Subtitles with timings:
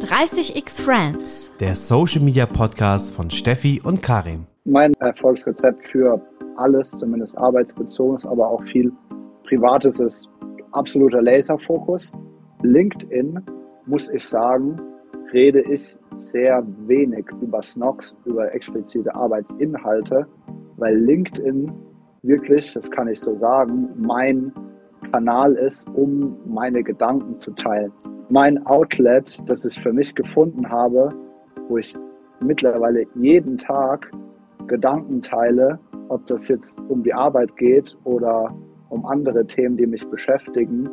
[0.00, 1.52] 30x Friends.
[1.58, 4.46] Der Social Media Podcast von Steffi und Karim.
[4.64, 6.20] Mein Erfolgsrezept für
[6.56, 8.92] alles, zumindest arbeitsbezogenes, aber auch viel
[9.42, 10.28] Privates, ist
[10.70, 12.12] absoluter Laserfokus.
[12.62, 13.40] LinkedIn,
[13.86, 14.80] muss ich sagen,
[15.32, 20.28] rede ich sehr wenig über Snox, über explizite Arbeitsinhalte,
[20.76, 21.72] weil LinkedIn
[22.22, 24.52] wirklich, das kann ich so sagen, mein
[25.12, 27.92] Kanal ist, um meine Gedanken zu teilen.
[28.30, 31.14] Mein Outlet, das ich für mich gefunden habe,
[31.68, 31.96] wo ich
[32.40, 34.10] mittlerweile jeden Tag
[34.66, 35.78] Gedanken teile,
[36.08, 38.54] ob das jetzt um die Arbeit geht oder
[38.90, 40.90] um andere Themen, die mich beschäftigen.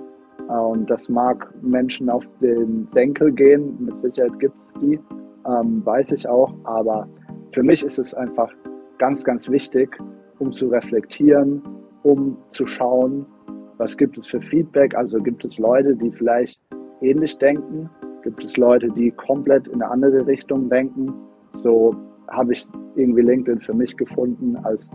[0.47, 4.97] Und das mag Menschen auf den Senkel gehen, mit Sicherheit gibt es die,
[5.45, 6.53] ähm, weiß ich auch.
[6.63, 7.05] Aber
[7.51, 8.49] für mich ist es einfach
[8.97, 9.97] ganz, ganz wichtig,
[10.39, 11.61] um zu reflektieren,
[12.03, 13.25] um zu schauen,
[13.77, 14.95] was gibt es für Feedback.
[14.95, 16.61] Also gibt es Leute, die vielleicht
[17.05, 17.89] ähnlich denken,
[18.23, 21.13] gibt es Leute, die komplett in eine andere Richtung denken.
[21.53, 21.95] So
[22.29, 24.89] habe ich irgendwie LinkedIn für mich gefunden als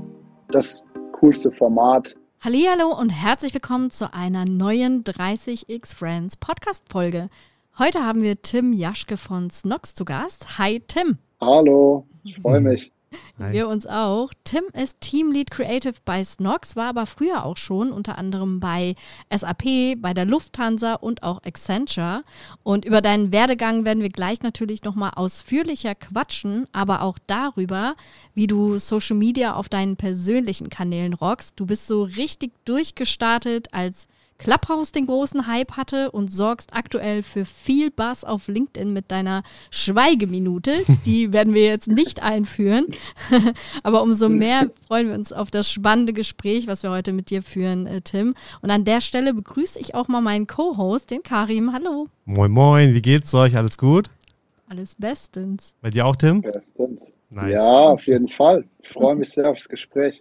[0.49, 2.17] das coolste Format.
[2.41, 7.29] Hallo und herzlich willkommen zu einer neuen 30x Friends Podcast Folge.
[7.79, 10.59] Heute haben wir Tim Jaschke von Snox zu Gast.
[10.59, 11.19] Hi Tim.
[11.41, 12.91] Hallo, ich freue mich.
[13.41, 13.55] Hi.
[13.55, 14.33] Wir uns auch.
[14.45, 18.95] Tim ist Teamlead Creative bei Snox, war aber früher auch schon unter anderem bei
[19.35, 22.23] SAP, bei der Lufthansa und auch Accenture.
[22.63, 27.95] Und über deinen Werdegang werden wir gleich natürlich nochmal ausführlicher quatschen, aber auch darüber,
[28.35, 31.59] wie du Social Media auf deinen persönlichen Kanälen rockst.
[31.59, 34.07] Du bist so richtig durchgestartet als
[34.41, 39.43] Clubhouse den großen Hype hatte und sorgst aktuell für viel Bass auf LinkedIn mit deiner
[39.71, 40.73] Schweigeminute.
[41.05, 42.87] Die werden wir jetzt nicht einführen.
[43.83, 47.43] Aber umso mehr freuen wir uns auf das spannende Gespräch, was wir heute mit dir
[47.43, 48.35] führen, äh, Tim.
[48.63, 51.73] Und an der Stelle begrüße ich auch mal meinen Co-Host, den Karim.
[51.75, 52.09] Hallo.
[52.25, 52.95] Moin, moin.
[52.95, 53.57] Wie geht's euch?
[53.57, 54.09] Alles gut?
[54.69, 55.75] Alles bestens.
[55.83, 56.41] Bei dir auch, Tim?
[56.41, 57.13] Bestens.
[57.29, 57.53] Nice.
[57.53, 58.65] Ja, auf jeden Fall.
[58.83, 60.19] Ich freue mich sehr aufs Gespräch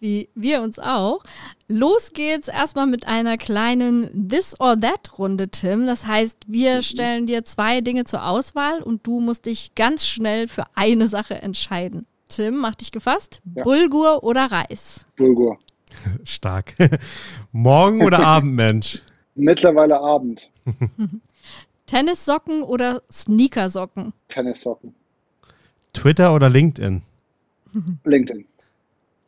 [0.00, 1.22] wie wir uns auch.
[1.68, 5.86] Los geht's erstmal mit einer kleinen This or That Runde, Tim.
[5.86, 6.82] Das heißt, wir mhm.
[6.82, 11.36] stellen dir zwei Dinge zur Auswahl und du musst dich ganz schnell für eine Sache
[11.42, 12.06] entscheiden.
[12.28, 13.40] Tim, mach dich gefasst.
[13.54, 13.62] Ja.
[13.62, 15.06] Bulgur oder Reis?
[15.16, 15.58] Bulgur.
[16.24, 16.74] Stark.
[17.52, 19.02] Morgen oder Abend, Mensch?
[19.34, 20.50] Mittlerweile Abend.
[21.86, 24.12] Tennissocken oder Sneakersocken?
[24.28, 24.94] Tennissocken.
[25.94, 27.02] Twitter oder LinkedIn?
[28.04, 28.44] LinkedIn.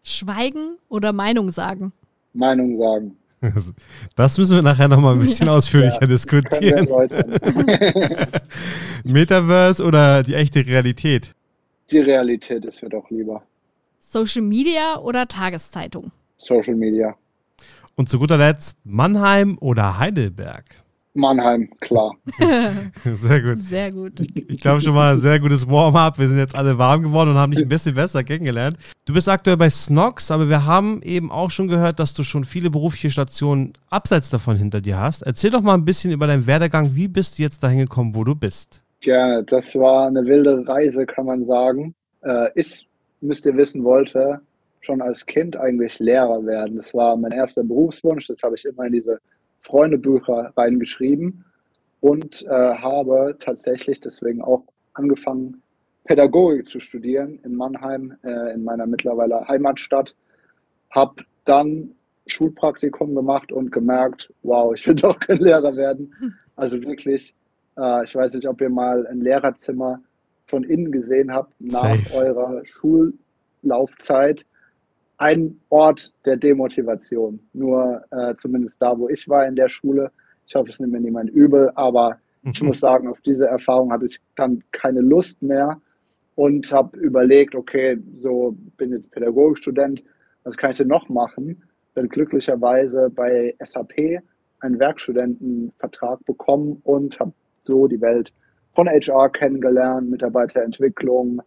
[0.02, 1.92] Schweigen oder Meinung sagen?
[2.32, 3.16] Meinung sagen.
[4.16, 6.86] Das müssen wir nachher nochmal ein bisschen ausführlicher ja, diskutieren.
[9.04, 11.34] Metaverse oder die echte Realität?
[11.90, 13.42] Die Realität ist mir doch lieber.
[13.98, 16.12] Social Media oder Tageszeitung?
[16.36, 17.16] Social Media.
[17.96, 20.64] Und zu guter Letzt Mannheim oder Heidelberg?
[21.14, 22.14] Mannheim, klar.
[23.04, 23.58] sehr gut.
[23.58, 24.20] Sehr gut.
[24.20, 26.18] Ich, ich glaube schon mal, sehr gutes Warm-up.
[26.18, 28.76] Wir sind jetzt alle warm geworden und haben dich ein bisschen besser kennengelernt.
[29.06, 32.44] Du bist aktuell bei Snox, aber wir haben eben auch schon gehört, dass du schon
[32.44, 35.22] viele berufliche Stationen abseits davon hinter dir hast.
[35.22, 36.94] Erzähl doch mal ein bisschen über deinen Werdegang.
[36.94, 38.80] Wie bist du jetzt dahin gekommen, wo du bist?
[39.00, 39.42] Gerne.
[39.44, 41.94] Das war eine wilde Reise, kann man sagen.
[42.22, 42.86] Äh, ich,
[43.20, 44.40] müsst ihr wissen, wollte
[44.80, 46.76] schon als Kind eigentlich Lehrer werden.
[46.76, 48.28] Das war mein erster Berufswunsch.
[48.28, 49.18] Das habe ich immer in diese
[49.60, 51.44] Freundebücher reingeschrieben
[52.00, 55.62] und äh, habe tatsächlich deswegen auch angefangen,
[56.04, 60.16] Pädagogik zu studieren in Mannheim, äh, in meiner mittlerweile Heimatstadt.
[60.90, 61.94] Habe dann
[62.26, 66.12] Schulpraktikum gemacht und gemerkt, wow, ich will doch kein Lehrer werden.
[66.56, 67.34] Also wirklich,
[67.76, 70.00] äh, ich weiß nicht, ob ihr mal ein Lehrerzimmer
[70.46, 72.18] von innen gesehen habt nach Safe.
[72.18, 74.44] eurer Schullaufzeit
[75.20, 77.38] ein Ort der Demotivation.
[77.52, 80.10] Nur äh, zumindest da, wo ich war in der Schule.
[80.46, 84.06] Ich hoffe, es nimmt mir niemand übel, aber ich muss sagen, auf diese Erfahrung hatte
[84.06, 85.78] ich dann keine Lust mehr
[86.36, 90.02] und habe überlegt, okay, so bin jetzt Pädagogikstudent,
[90.44, 91.62] was kann ich denn noch machen?
[91.94, 94.22] Bin glücklicherweise bei SAP
[94.60, 97.32] einen Werkstudentenvertrag bekommen und habe
[97.64, 98.32] so die Welt
[98.74, 101.42] von HR kennengelernt, Mitarbeiterentwicklung,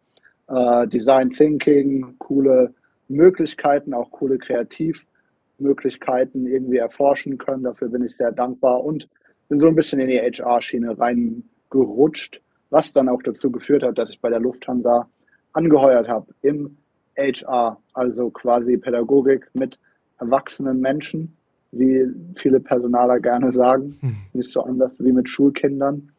[0.49, 2.71] äh, Design Thinking, coole
[3.13, 7.63] Möglichkeiten, auch coole Kreativmöglichkeiten irgendwie erforschen können.
[7.63, 9.09] Dafür bin ich sehr dankbar und
[9.49, 14.09] bin so ein bisschen in die HR-Schiene reingerutscht, was dann auch dazu geführt hat, dass
[14.09, 15.07] ich bei der Lufthansa
[15.53, 16.77] angeheuert habe im
[17.17, 19.79] HR, also quasi Pädagogik mit
[20.19, 21.35] erwachsenen Menschen,
[21.71, 24.15] wie viele Personaler gerne sagen, hm.
[24.33, 26.11] nicht so anders wie mit Schulkindern.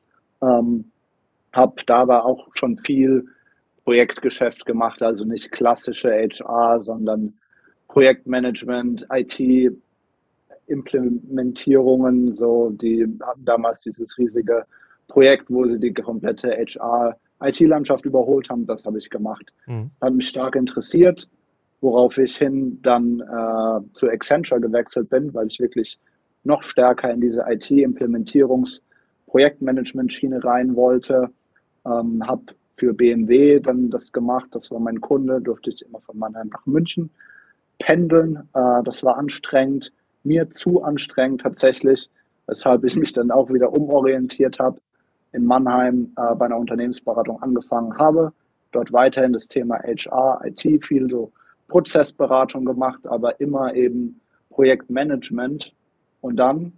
[0.42, 0.90] Ähm,
[1.52, 3.26] habe dabei auch schon viel
[3.84, 7.34] Projektgeschäft gemacht, also nicht klassische HR, sondern
[7.88, 9.72] Projektmanagement, IT,
[10.66, 14.64] Implementierungen, so die hatten damals dieses riesige
[15.08, 18.66] Projekt, wo sie die komplette HR IT-Landschaft überholt haben.
[18.66, 19.52] Das habe ich gemacht.
[19.66, 19.90] Mhm.
[20.00, 21.28] Hat mich stark interessiert,
[21.80, 25.98] worauf ich hin dann äh, zu Accenture gewechselt bin, weil ich wirklich
[26.44, 31.28] noch stärker in diese IT-Implementierungs-Projektmanagement-Schiene rein wollte.
[31.86, 32.44] Ähm, habe
[32.76, 34.48] für BMW dann das gemacht.
[34.52, 37.10] Das war mein Kunde, durfte ich immer von Mannheim nach München
[37.78, 38.48] pendeln.
[38.54, 39.92] Äh, das war anstrengend,
[40.22, 42.10] mir zu anstrengend tatsächlich,
[42.46, 44.80] weshalb ich mich dann auch wieder umorientiert habe
[45.32, 48.32] in Mannheim äh, bei einer Unternehmensberatung angefangen habe.
[48.72, 51.32] Dort weiterhin das Thema HR, IT, viel so
[51.68, 55.72] Prozessberatung gemacht, aber immer eben Projektmanagement.
[56.20, 56.72] Und dann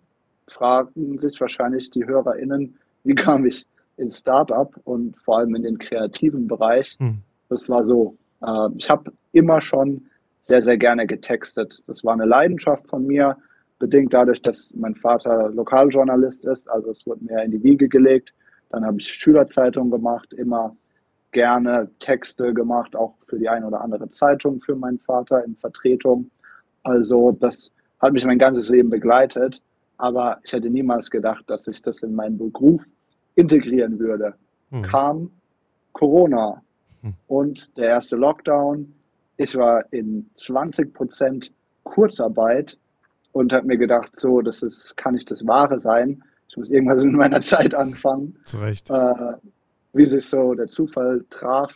[0.48, 3.66] fragen sich wahrscheinlich die HörerInnen, wie kam ich
[3.96, 6.96] ins Startup und vor allem in den kreativen Bereich.
[6.98, 7.18] Hm.
[7.48, 8.16] Das war so.
[8.42, 10.06] Äh, ich habe immer schon
[10.44, 11.82] sehr, sehr gerne getextet.
[11.86, 13.36] Das war eine Leidenschaft von mir,
[13.78, 16.70] bedingt dadurch, dass mein Vater Lokaljournalist ist.
[16.70, 18.32] Also es wurde mir in die Wiege gelegt.
[18.70, 20.76] Dann habe ich Schülerzeitungen gemacht, immer
[21.32, 26.30] gerne Texte gemacht, auch für die eine oder andere Zeitung für meinen Vater in Vertretung.
[26.82, 29.62] Also das hat mich mein ganzes Leben begleitet.
[29.98, 32.82] Aber ich hätte niemals gedacht, dass ich das in meinen Beruf
[33.36, 34.34] integrieren würde.
[34.70, 34.82] Hm.
[34.82, 35.30] Kam
[35.92, 36.62] Corona
[37.02, 37.14] hm.
[37.28, 38.92] und der erste Lockdown.
[39.36, 41.52] Ich war in 20 Prozent
[41.84, 42.76] Kurzarbeit
[43.32, 46.22] und habe mir gedacht, so, das ist, kann nicht das Wahre sein.
[46.48, 48.36] Ich muss irgendwas in meiner Zeit anfangen.
[48.44, 48.90] Zu Recht.
[48.90, 49.14] Äh,
[49.92, 51.72] wie sich so der Zufall traf,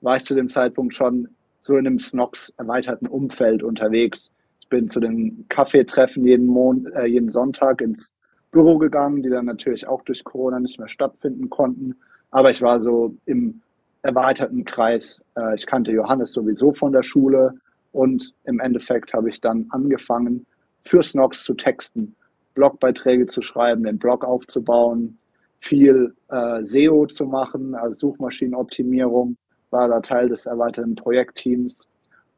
[0.00, 1.28] war ich zu dem Zeitpunkt schon
[1.62, 4.30] so in einem Snox erweiterten Umfeld unterwegs.
[4.60, 8.14] Ich bin zu den Kaffeetreffen jeden, Mon äh, jeden Sonntag ins
[8.52, 11.96] Büro gegangen, die dann natürlich auch durch Corona nicht mehr stattfinden konnten.
[12.30, 13.60] Aber ich war so im
[14.02, 15.20] erweiterten Kreis.
[15.36, 17.54] Äh, ich kannte Johannes sowieso von der Schule
[17.92, 20.46] und im Endeffekt habe ich dann angefangen,
[20.84, 22.14] für Snox zu texten,
[22.54, 25.18] Blogbeiträge zu schreiben, den Blog aufzubauen,
[25.60, 29.36] viel äh, SEO zu machen, also Suchmaschinenoptimierung,
[29.70, 31.86] war da Teil des erweiterten Projektteams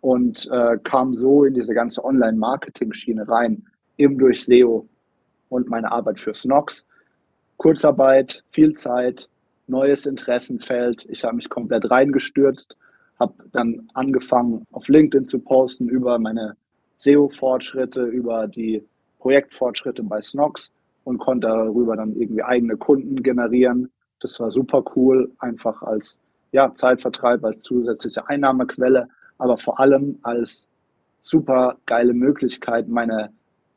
[0.02, 3.64] und äh, kam so in diese ganze Online-Marketing-Schiene rein,
[3.96, 4.86] eben durch SEO
[5.54, 6.84] und meine Arbeit für Snox.
[7.58, 9.28] Kurzarbeit, viel Zeit,
[9.68, 11.06] neues Interessenfeld.
[11.08, 12.76] Ich habe mich komplett reingestürzt,
[13.20, 16.56] habe dann angefangen, auf LinkedIn zu posten über meine
[16.96, 18.84] SEO-Fortschritte, über die
[19.20, 20.72] Projektfortschritte bei Snox
[21.04, 23.90] und konnte darüber dann irgendwie eigene Kunden generieren.
[24.20, 26.18] Das war super cool, einfach als
[26.50, 29.08] ja, Zeitvertreib, als zusätzliche Einnahmequelle,
[29.38, 30.68] aber vor allem als
[31.20, 33.32] super geile Möglichkeit, meine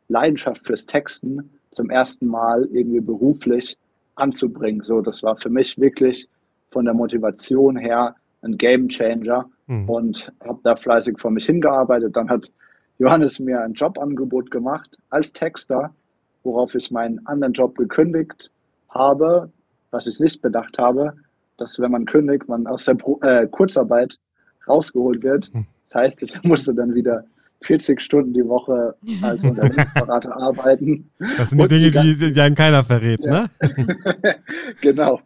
[0.10, 3.78] Leidenschaft fürs Texten zum ersten Mal irgendwie beruflich
[4.16, 4.82] anzubringen.
[4.84, 6.28] So, das war für mich wirklich
[6.72, 9.90] von der Motivation her ein Game Changer mhm.
[9.90, 12.16] und habe da fleißig vor mich hingearbeitet.
[12.16, 12.52] Dann hat
[12.98, 15.94] Johannes mir ein Jobangebot gemacht als Texter,
[16.44, 18.52] worauf ich meinen anderen Job gekündigt
[18.90, 19.52] habe,
[19.92, 21.14] was ich nicht bedacht habe,
[21.58, 24.18] dass wenn man kündigt, man aus der Pro äh, Kurzarbeit
[24.68, 25.52] rausgeholt wird.
[25.54, 25.66] Hm.
[25.88, 27.24] Das heißt, ich musste dann wieder
[27.62, 31.10] 40 Stunden die Woche als Unternehmensberater arbeiten.
[31.38, 33.48] Das sind die Dinge, die, die, die einem keiner verrät, ja.
[33.62, 34.36] ne?
[34.82, 35.22] genau.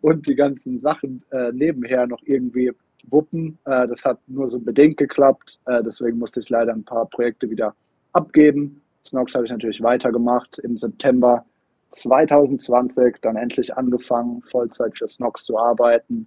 [0.00, 2.72] Und die ganzen Sachen äh, nebenher noch irgendwie
[3.10, 3.58] wuppen.
[3.64, 5.58] Äh, das hat nur so bedingt geklappt.
[5.66, 7.74] Äh, deswegen musste ich leider ein paar Projekte wieder
[8.12, 8.80] abgeben.
[9.04, 10.58] Snox habe ich natürlich weitergemacht.
[10.58, 11.44] Im September
[11.90, 16.26] 2020 dann endlich angefangen, Vollzeit für Snox zu arbeiten.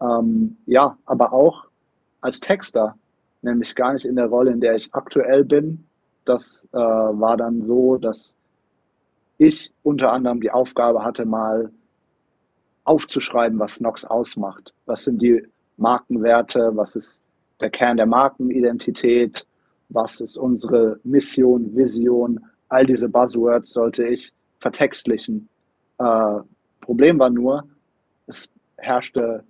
[0.00, 1.66] Ähm, ja, aber auch
[2.20, 2.96] als Texter,
[3.42, 5.84] nämlich gar nicht in der Rolle, in der ich aktuell bin.
[6.24, 8.36] Das äh, war dann so, dass
[9.38, 11.70] ich unter anderem die Aufgabe hatte, mal
[12.84, 14.72] aufzuschreiben, was Snox ausmacht.
[14.86, 15.46] Was sind die
[15.76, 16.70] Markenwerte?
[16.74, 17.22] Was ist
[17.60, 19.46] der Kern der Markenidentität?
[19.94, 25.48] was ist unsere Mission, Vision, all diese Buzzwords sollte ich vertextlichen.
[25.98, 26.40] Äh,
[26.80, 27.64] Problem war nur,
[28.26, 29.44] es herrschte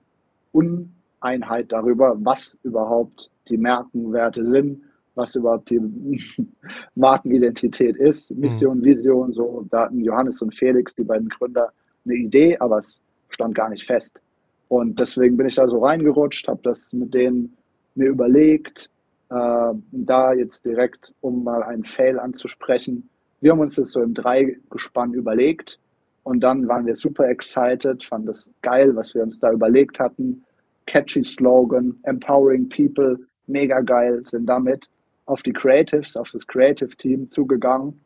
[1.23, 4.83] Uneinheit darüber, was überhaupt die Markenwerte sind,
[5.14, 5.81] was überhaupt die
[6.95, 8.35] Markenidentität ist.
[8.37, 8.85] Mission, mhm.
[8.85, 9.64] Vision, so.
[9.71, 11.73] Da hatten Johannes und Felix, die beiden Gründer,
[12.05, 14.21] eine Idee, aber es stand gar nicht fest.
[14.69, 17.57] Und deswegen bin ich da so reingerutscht, habe das mit denen
[17.95, 18.88] mir überlegt,
[19.31, 23.09] äh, da jetzt direkt, um mal einen Fail anzusprechen,
[23.43, 25.81] wir haben uns das so im Dreigespann überlegt
[26.23, 30.45] und dann waren wir super excited, fanden das geil, was wir uns da überlegt hatten.
[30.93, 34.89] Catchy Slogan, empowering people, mega geil, sind damit
[35.27, 37.99] auf die Creatives, auf das Creative Team zugegangen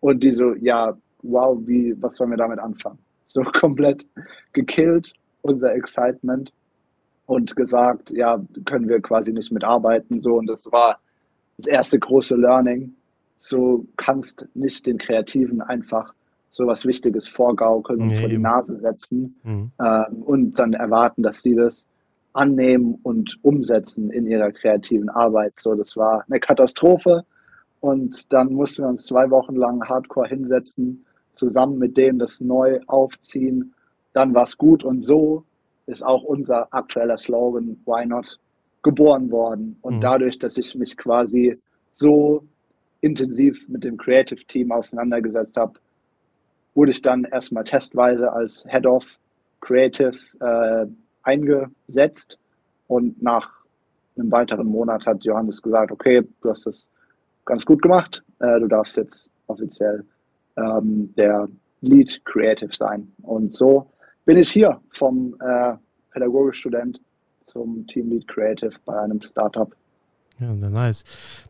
[0.00, 2.98] und die so, ja, wow, wie, was sollen wir damit anfangen?
[3.26, 4.04] So komplett
[4.52, 6.52] gekillt, unser Excitement
[7.26, 10.20] und gesagt, ja, können wir quasi nicht mitarbeiten.
[10.20, 10.98] So, und das war
[11.58, 12.92] das erste große Learning.
[13.36, 16.12] So kannst nicht den Kreativen einfach
[16.50, 18.38] so was Wichtiges vorgaukeln und Nee, vor die.
[18.38, 19.70] Nase setzen Mhm.
[19.80, 21.86] ähm, und dann erwarten, dass sie das
[22.34, 25.54] annehmen und umsetzen in ihrer kreativen Arbeit.
[25.58, 27.24] So, das war eine Katastrophe.
[27.80, 32.80] Und dann mussten wir uns zwei Wochen lang hardcore hinsetzen, zusammen mit denen das neu
[32.86, 33.74] aufziehen.
[34.12, 35.44] Dann war es gut und so
[35.86, 38.38] ist auch unser aktueller Slogan Why Not
[38.82, 39.76] geboren worden.
[39.82, 40.00] Und Mhm.
[40.00, 41.58] dadurch, dass ich mich quasi
[41.90, 42.44] so
[43.00, 45.74] intensiv mit dem Creative Team auseinandergesetzt habe,
[46.74, 49.04] wurde ich dann erstmal testweise als Head of
[49.60, 50.86] Creative äh,
[51.22, 52.38] eingesetzt.
[52.88, 53.50] Und nach
[54.16, 56.86] einem weiteren Monat hat Johannes gesagt, okay, du hast das
[57.44, 58.22] ganz gut gemacht.
[58.40, 60.04] Äh, du darfst jetzt offiziell
[60.56, 61.48] ähm, der
[61.80, 63.10] Lead Creative sein.
[63.22, 63.90] Und so
[64.24, 65.74] bin ich hier vom äh,
[66.12, 67.00] Pädagogikstudent
[67.44, 69.74] zum Team Lead Creative bei einem Startup.
[70.38, 71.04] Ja, nice.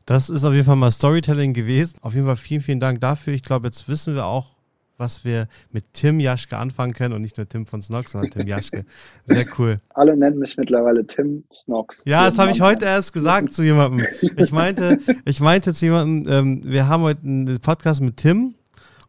[0.07, 1.99] Das ist auf jeden Fall mal Storytelling gewesen.
[2.03, 3.33] Auf jeden Fall vielen, vielen Dank dafür.
[3.33, 4.57] Ich glaube, jetzt wissen wir auch,
[5.03, 8.47] was wir mit Tim Jaschke anfangen können und nicht nur Tim von Snox, sondern Tim
[8.47, 8.85] Jaschke.
[9.27, 9.81] Sehr cool.
[9.91, 12.03] Alle nennen mich mittlerweile Tim Snox.
[12.07, 14.07] Ja, das habe ich heute erst gesagt zu jemandem.
[14.37, 18.55] Ich meinte, ich meinte zu jemandem, ähm, wir haben heute einen Podcast mit Tim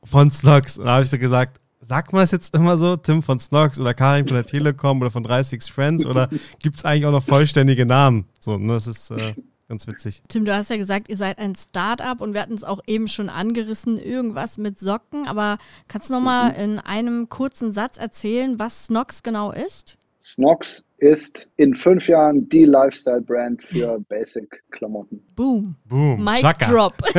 [0.04, 0.78] von Snox.
[0.78, 3.80] Und da habe ich so gesagt, sagt man das jetzt immer so, Tim von Snox
[3.80, 6.28] oder Karim von der Telekom oder von 30 Friends oder
[6.60, 8.26] gibt es eigentlich auch noch vollständige Namen?
[8.40, 9.36] So, ne, das ist äh,
[9.68, 10.24] ganz witzig.
[10.28, 13.08] Tim, du hast ja gesagt, ihr seid ein Start-up und wir hatten es auch eben
[13.08, 15.28] schon angerissen, irgendwas mit Socken.
[15.28, 19.98] Aber kannst du noch mal in einem kurzen Satz erzählen, was Snox genau ist?
[20.22, 25.22] Snox ist in fünf Jahren die Lifestyle-Brand für Basic-Klamotten.
[25.36, 25.76] Boom.
[25.84, 26.24] Boom.
[26.24, 26.72] Mic Chaka.
[26.72, 26.98] drop.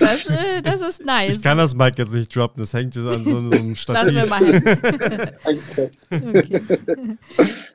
[0.00, 1.36] das, äh, das ist nice.
[1.36, 4.24] Ich kann das Mic jetzt nicht droppen, das hängt jetzt an so einem Lassen wir
[4.24, 4.28] Stativ.
[4.28, 4.44] mal
[5.44, 5.60] hängen.
[6.10, 7.18] Okay.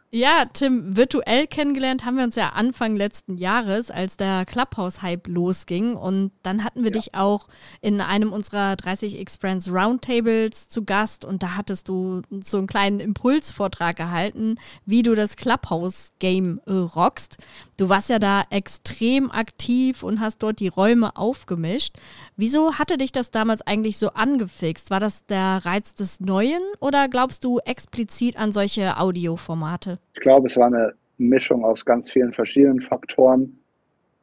[0.09, 5.97] Ja, Tim, virtuell kennengelernt haben wir uns ja Anfang letzten Jahres, als der Clubhouse-Hype losging.
[5.97, 6.99] Und dann hatten wir Ja.
[7.01, 7.49] dich auch
[7.81, 11.25] in einem unserer 30x Friends Roundtables zu Gast.
[11.25, 17.35] Und da hattest du so einen kleinen Impulsvortrag gehalten, wie du das Clubhouse-Game äh, rockst.
[17.75, 21.95] Du warst ja da extrem aktiv und hast dort die Räume aufgemischt.
[22.37, 24.89] Wieso hatte dich das damals eigentlich so angefixt?
[24.89, 29.96] War das der Reiz des Neuen oder glaubst du explizit an solche Audioformate?
[30.13, 33.59] Ich glaube, es war eine Mischung aus ganz vielen verschiedenen Faktoren.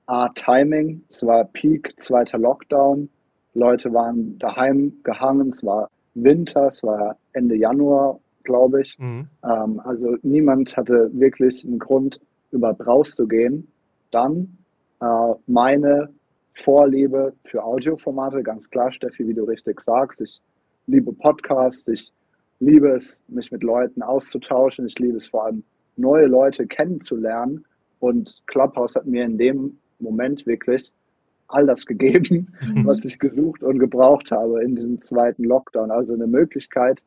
[0.06, 3.08] A, Timing, es war Peak, zweiter Lockdown.
[3.54, 8.98] Leute waren daheim gehangen, es war Winter, es war Ende Januar, glaube ich.
[8.98, 9.28] Mhm.
[9.44, 13.66] Ähm, also niemand hatte wirklich einen Grund, überhaupt rauszugehen.
[14.10, 14.56] Dann
[15.00, 16.10] äh, meine
[16.54, 20.20] Vorliebe für Audioformate, ganz klar, Steffi, wie du richtig sagst.
[20.20, 20.40] Ich
[20.86, 22.12] liebe Podcasts, ich
[22.60, 24.86] liebe es, mich mit Leuten auszutauschen.
[24.86, 25.62] Ich liebe es vor allem,
[25.96, 27.64] neue Leute kennenzulernen.
[28.00, 30.92] Und Clubhouse hat mir in dem Moment wirklich
[31.48, 32.48] all das gegeben,
[32.84, 35.90] was ich gesucht und gebraucht habe in diesem zweiten Lockdown.
[35.90, 37.02] Also eine Möglichkeit,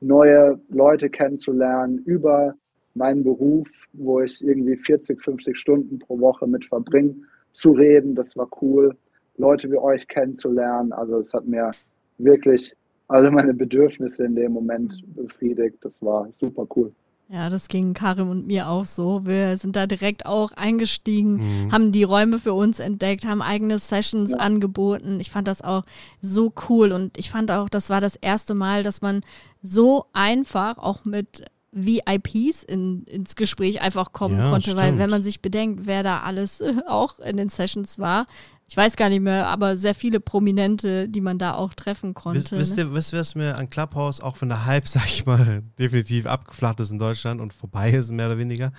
[0.00, 2.54] neue Leute kennenzulernen über
[2.94, 7.14] meinen Beruf, wo ich irgendwie 40, 50 Stunden pro Woche mit verbringe,
[7.54, 8.14] zu reden.
[8.14, 8.96] Das war cool.
[9.36, 10.92] Leute wie euch kennenzulernen.
[10.92, 11.70] Also es hat mir
[12.18, 12.74] wirklich
[13.12, 15.76] alle meine Bedürfnisse in dem Moment befriedigt.
[15.82, 16.92] Das war super cool.
[17.28, 19.24] Ja, das ging Karim und mir auch so.
[19.24, 21.72] Wir sind da direkt auch eingestiegen, Mhm.
[21.72, 24.36] haben die Räume für uns entdeckt, haben eigene Sessions Ja.
[24.38, 25.18] angeboten.
[25.18, 25.84] Ich fand das auch
[26.20, 29.22] so cool und ich fand auch, das war das erste Mal, dass man
[29.62, 34.98] so einfach auch mit VIPs in, ins Gespräch einfach kommen Ja, konnte, weil stimmt.
[34.98, 38.26] wenn man sich bedenkt, wer da alles auch in den Sessions war,
[38.72, 42.56] ich weiß gar nicht mehr, aber sehr viele Prominente, die man da auch treffen konnte.
[42.56, 42.84] wisst, ne?
[42.84, 46.24] ihr, wisst ihr, was mir an Clubhouse auch von der Hype, sag ich mal, definitiv
[46.24, 48.72] abgeflacht ist in Deutschland und vorbei ist, mehr oder weniger?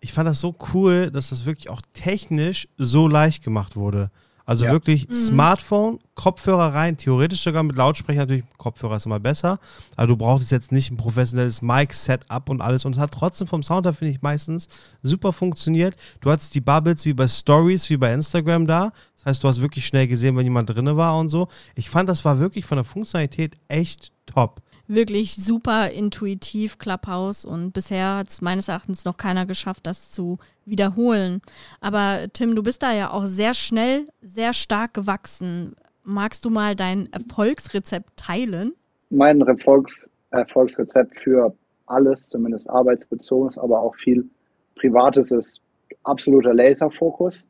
[0.00, 4.10] Ich fand das so cool, dass das wirklich auch technisch so leicht gemacht wurde.
[4.50, 4.72] Also Ja.
[4.72, 5.14] wirklich Mhm.
[5.14, 9.60] Smartphone, Kopfhörer rein, theoretisch sogar mit Lautsprecher, natürlich Kopfhörer ist immer besser,
[9.94, 13.62] aber du brauchst jetzt nicht ein professionelles Mic-Setup und alles und es hat trotzdem vom
[13.62, 14.66] Sound her, finde ich, meistens
[15.04, 15.94] super funktioniert.
[16.20, 19.60] Du hattest die Bubbles wie bei Stories, wie bei Instagram da, das heißt, du hast
[19.60, 21.46] wirklich schnell gesehen, wenn jemand drinne war und so.
[21.76, 24.62] Ich fand, das war wirklich von der Funktionalität echt top.
[24.90, 30.38] Wirklich super intuitiv Clubhouse und bisher hat es meines Erachtens noch keiner geschafft, das zu
[30.64, 31.40] wiederholen.
[31.80, 35.76] Aber Tim, du bist da ja auch sehr schnell, sehr stark gewachsen.
[36.02, 38.74] Magst du mal dein Erfolgsrezept teilen?
[39.10, 41.54] Mein Erfolgs Erfolgsrezept für
[41.86, 44.28] alles, zumindest arbeitsbezogenes, aber auch viel
[44.76, 45.60] Privates, ist
[46.04, 47.48] absoluter Laserfokus.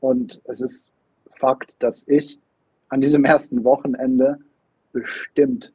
[0.00, 0.86] Und es ist
[1.38, 2.38] Fakt, dass ich
[2.88, 4.38] an diesem ersten Wochenende
[4.92, 5.72] bestimmt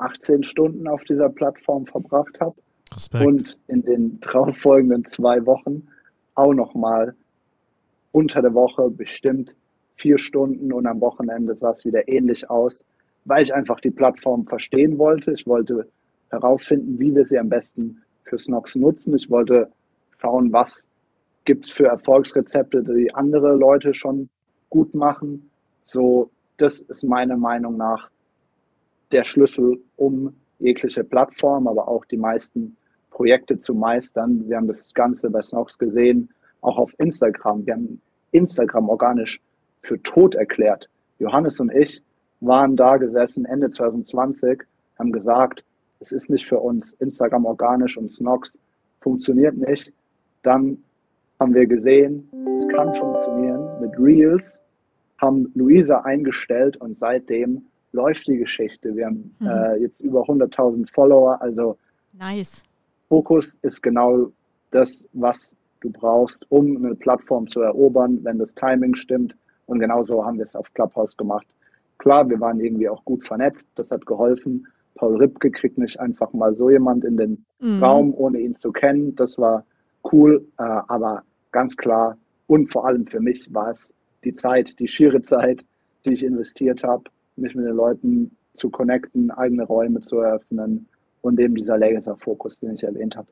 [0.00, 2.54] 18 Stunden auf dieser Plattform verbracht habe
[2.94, 3.26] Respekt.
[3.26, 5.86] und in den darauffolgenden zwei Wochen
[6.34, 7.14] auch nochmal
[8.12, 9.54] unter der Woche bestimmt
[9.96, 12.84] vier Stunden und am Wochenende sah es wieder ähnlich aus.
[13.26, 15.32] weil ich einfach die Plattform verstehen wollte.
[15.32, 15.86] Ich wollte
[16.30, 19.14] herausfinden, wie wir sie am besten für Snox nutzen.
[19.14, 19.70] Ich wollte
[20.18, 20.88] schauen, was
[21.44, 24.30] gibt es für Erfolgsrezepte, die andere Leute schon
[24.70, 25.50] gut machen.
[25.82, 28.10] So, das ist meiner Meinung nach
[29.12, 32.76] der Schlüssel, um jegliche Plattform, aber auch die meisten
[33.10, 34.48] Projekte zu meistern.
[34.48, 37.66] Wir haben das Ganze bei Snox gesehen, auch auf Instagram.
[37.66, 38.00] Wir haben
[38.32, 39.40] Instagram organisch
[39.82, 40.88] für tot erklärt.
[41.18, 42.02] Johannes und ich
[42.40, 44.62] waren da gesessen Ende 2020,
[44.98, 45.64] haben gesagt,
[46.00, 48.58] es ist nicht für uns Instagram organisch und Snox
[49.00, 49.92] funktioniert nicht.
[50.42, 50.82] Dann
[51.38, 54.60] haben wir gesehen, es kann funktionieren mit Reels,
[55.18, 58.94] haben Luisa eingestellt und seitdem läuft die Geschichte.
[58.94, 59.46] Wir haben mhm.
[59.46, 61.76] äh, jetzt über 100.000 Follower, also
[62.12, 62.64] nice.
[63.08, 64.30] Fokus ist genau
[64.70, 69.34] das, was du brauchst, um eine Plattform zu erobern, wenn das Timing stimmt.
[69.66, 71.46] Und genauso haben wir es auf Clubhouse gemacht.
[71.98, 74.66] Klar, wir waren irgendwie auch gut vernetzt, das hat geholfen.
[74.94, 77.82] Paul Ripke kriegt nicht einfach mal so jemand in den mhm.
[77.82, 79.14] Raum, ohne ihn zu kennen.
[79.16, 79.64] Das war
[80.12, 82.16] cool, äh, aber ganz klar
[82.50, 83.94] und vor allem für mich war es
[84.24, 85.64] die Zeit, die schiere Zeit,
[86.04, 87.04] die ich investiert habe,
[87.40, 90.86] mich mit den Leuten zu connecten, eigene Räume zu eröffnen
[91.22, 93.28] und eben dieser Laser-Fokus, den ich erwähnt habe.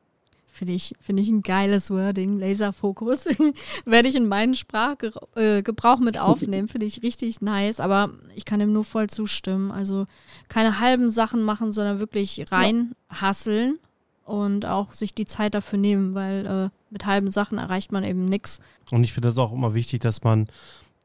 [0.58, 3.26] Finde ich, find ich ein geiles Wording, Laserfokus.
[3.84, 7.78] Werde ich in meinen Sprachgebrauch mit aufnehmen, finde ich richtig nice.
[7.78, 9.70] Aber ich kann dem nur voll zustimmen.
[9.70, 10.06] Also
[10.48, 14.34] keine halben Sachen machen, sondern wirklich reinhasseln ja.
[14.34, 18.24] und auch sich die Zeit dafür nehmen, weil äh, mit halben Sachen erreicht man eben
[18.24, 18.58] nichts.
[18.90, 20.48] Und ich finde das auch immer wichtig, dass man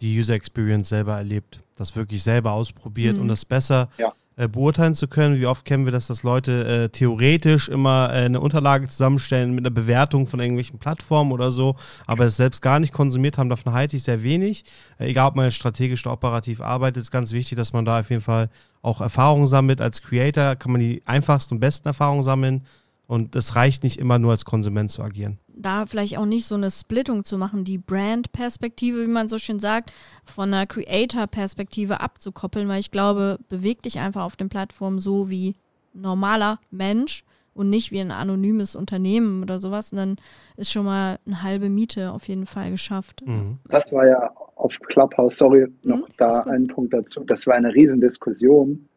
[0.01, 3.23] die User Experience selber erlebt, das wirklich selber ausprobiert mhm.
[3.23, 5.39] und das besser ja äh, beurteilen zu können.
[5.39, 9.63] Wie oft kennen wir das, dass Leute äh, theoretisch immer äh, eine Unterlage zusammenstellen mit
[9.63, 11.75] einer Bewertung von irgendwelchen Plattformen oder so,
[12.07, 13.49] aber es selbst gar nicht konsumiert haben.
[13.49, 14.65] Davon halte ich sehr wenig.
[14.97, 18.09] Äh, egal, ob man strategisch oder operativ arbeitet, ist ganz wichtig, dass man da auf
[18.09, 18.49] jeden Fall
[18.81, 19.81] auch Erfahrungen sammelt.
[19.81, 22.65] Als Creator kann man die einfachsten und besten Erfahrungen sammeln.
[23.13, 26.55] Und es reicht nicht immer nur als Konsument zu agieren da vielleicht auch nicht so
[26.55, 29.93] eine Splittung zu machen, die Brand-Perspektive, wie man so schön sagt,
[30.25, 35.55] von einer Creator-Perspektive abzukoppeln, weil ich glaube, beweg dich einfach auf den Plattformen so wie
[35.93, 37.23] normaler Mensch
[37.53, 39.91] und nicht wie ein anonymes Unternehmen oder sowas.
[39.91, 40.15] Und dann
[40.57, 43.21] ist schon mal eine halbe Miete auf jeden Fall geschafft.
[43.25, 43.59] Mhm.
[43.69, 47.23] Das war ja auf Clubhouse, sorry, noch mhm, da ein Punkt dazu.
[47.23, 48.87] Das war eine Riesendiskussion.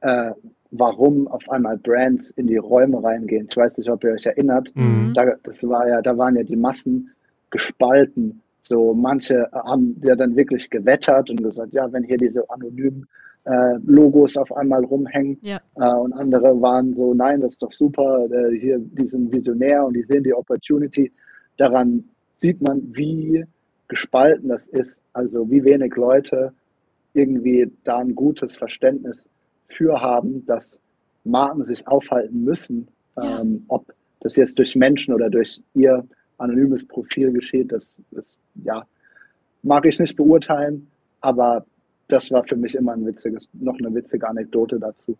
[0.00, 0.32] Äh,
[0.76, 3.46] warum auf einmal Brands in die Räume reingehen.
[3.48, 4.70] Ich weiß nicht, ob ihr euch erinnert.
[4.74, 5.12] Mhm.
[5.14, 7.10] Da, das war ja, da waren ja die Massen
[7.50, 8.40] gespalten.
[8.62, 13.06] So manche haben ja dann wirklich gewettert und gesagt, ja, wenn hier diese anonymen
[13.44, 15.60] äh, Logos auf einmal rumhängen ja.
[15.76, 19.84] äh, und andere waren so, nein, das ist doch super, äh, hier die sind visionär
[19.84, 21.12] und die sehen die Opportunity.
[21.56, 22.04] Daran
[22.36, 23.44] sieht man, wie
[23.88, 26.52] gespalten das ist, also wie wenig Leute
[27.12, 29.28] irgendwie da ein gutes Verständnis
[29.68, 30.80] für haben, dass
[31.24, 33.40] Marken sich aufhalten müssen, ja.
[33.40, 36.06] ähm, ob das jetzt durch Menschen oder durch ihr
[36.38, 38.24] anonymes Profil geschieht, das, das
[38.64, 38.84] ja,
[39.62, 41.64] mag ich nicht beurteilen, aber
[42.08, 45.16] das war für mich immer ein witziges, noch eine witzige Anekdote dazu.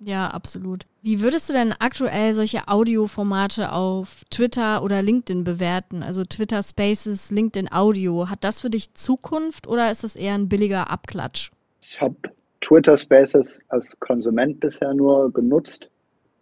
[0.00, 0.86] Ja, absolut.
[1.02, 6.04] Wie würdest du denn aktuell solche Audioformate auf Twitter oder LinkedIn bewerten?
[6.04, 8.28] Also Twitter Spaces, LinkedIn Audio.
[8.30, 11.50] Hat das für dich Zukunft oder ist das eher ein billiger Abklatsch?
[11.80, 12.16] Ich habe
[12.60, 15.88] Twitter Spaces als Konsument bisher nur genutzt.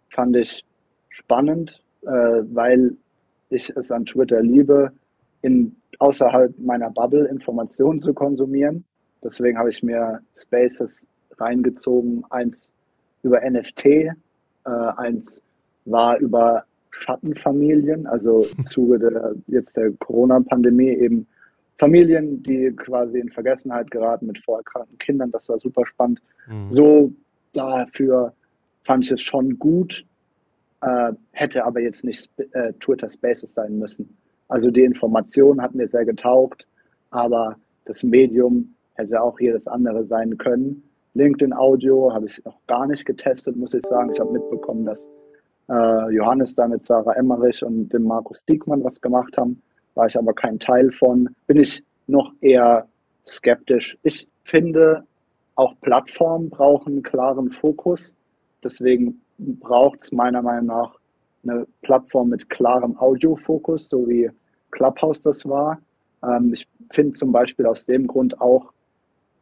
[0.09, 0.65] Fand ich
[1.09, 2.95] spannend, äh, weil
[3.49, 4.91] ich es an Twitter liebe,
[5.41, 8.83] in, außerhalb meiner Bubble Informationen zu konsumieren.
[9.23, 11.05] Deswegen habe ich mir Spaces
[11.37, 12.23] reingezogen.
[12.29, 12.71] Eins
[13.23, 14.13] über NFT, äh,
[14.97, 15.43] eins
[15.85, 21.27] war über Schattenfamilien, also im Zuge der, jetzt der Corona-Pandemie eben
[21.77, 25.31] Familien, die quasi in Vergessenheit geraten mit vorerkrankten Kindern.
[25.31, 26.21] Das war super spannend.
[26.47, 26.71] Mhm.
[26.71, 27.13] So
[27.53, 28.33] dafür
[28.83, 30.05] fand ich es schon gut,
[30.81, 34.17] äh, hätte aber jetzt nicht äh, Twitter Spaces sein müssen.
[34.47, 36.65] Also die Information hat mir sehr getaugt,
[37.11, 40.83] aber das Medium hätte auch jedes andere sein können.
[41.13, 44.11] LinkedIn Audio habe ich noch gar nicht getestet, muss ich sagen.
[44.13, 45.07] Ich habe mitbekommen, dass
[45.69, 49.61] äh, Johannes da mit Sarah Emmerich und dem Markus Diekmann was gemacht haben
[49.97, 52.87] war ich aber kein Teil von, bin ich noch eher
[53.25, 53.97] skeptisch.
[54.03, 55.03] Ich finde,
[55.55, 58.15] auch Plattformen brauchen einen klaren Fokus.
[58.63, 60.95] Deswegen braucht es meiner Meinung nach
[61.43, 64.29] eine Plattform mit klarem Audiofokus, so wie
[64.71, 65.79] Clubhouse das war.
[66.23, 68.71] Ähm, ich finde zum Beispiel aus dem Grund auch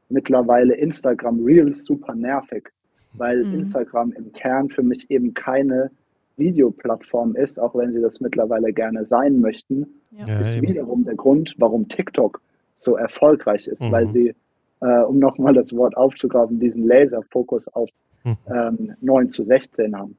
[0.10, 2.72] mittlerweile Instagram Reels super nervig,
[3.14, 3.60] weil mhm.
[3.60, 5.92] Instagram im Kern für mich eben keine
[6.38, 10.40] Videoplattform ist, auch wenn sie das mittlerweile gerne sein möchten, ja.
[10.40, 12.42] ist wiederum der Grund, warum TikTok
[12.78, 13.92] so erfolgreich ist, mhm.
[13.92, 14.36] weil sie
[14.82, 17.90] äh, um nochmal das Wort aufzugreifen, diesen Laserfokus auf
[18.24, 18.38] hm.
[18.48, 20.18] ähm, 9 zu 16 haben.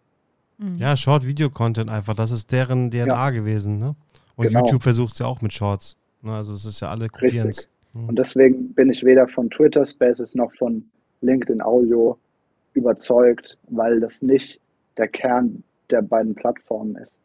[0.58, 0.76] Mhm.
[0.78, 3.30] Ja, Short-Video-Content einfach, das ist deren DNA ja.
[3.30, 3.78] gewesen.
[3.78, 3.94] Ne?
[4.36, 4.60] Und genau.
[4.60, 5.96] YouTube versucht es ja auch mit Shorts.
[6.22, 6.32] Ne?
[6.32, 7.52] Also es ist ja alle kopieren
[7.92, 8.08] mhm.
[8.08, 10.84] Und deswegen bin ich weder von Twitter Spaces noch von
[11.20, 12.18] LinkedIn Audio
[12.74, 14.60] überzeugt, weil das nicht
[14.96, 17.16] der Kern der beiden Plattformen ist.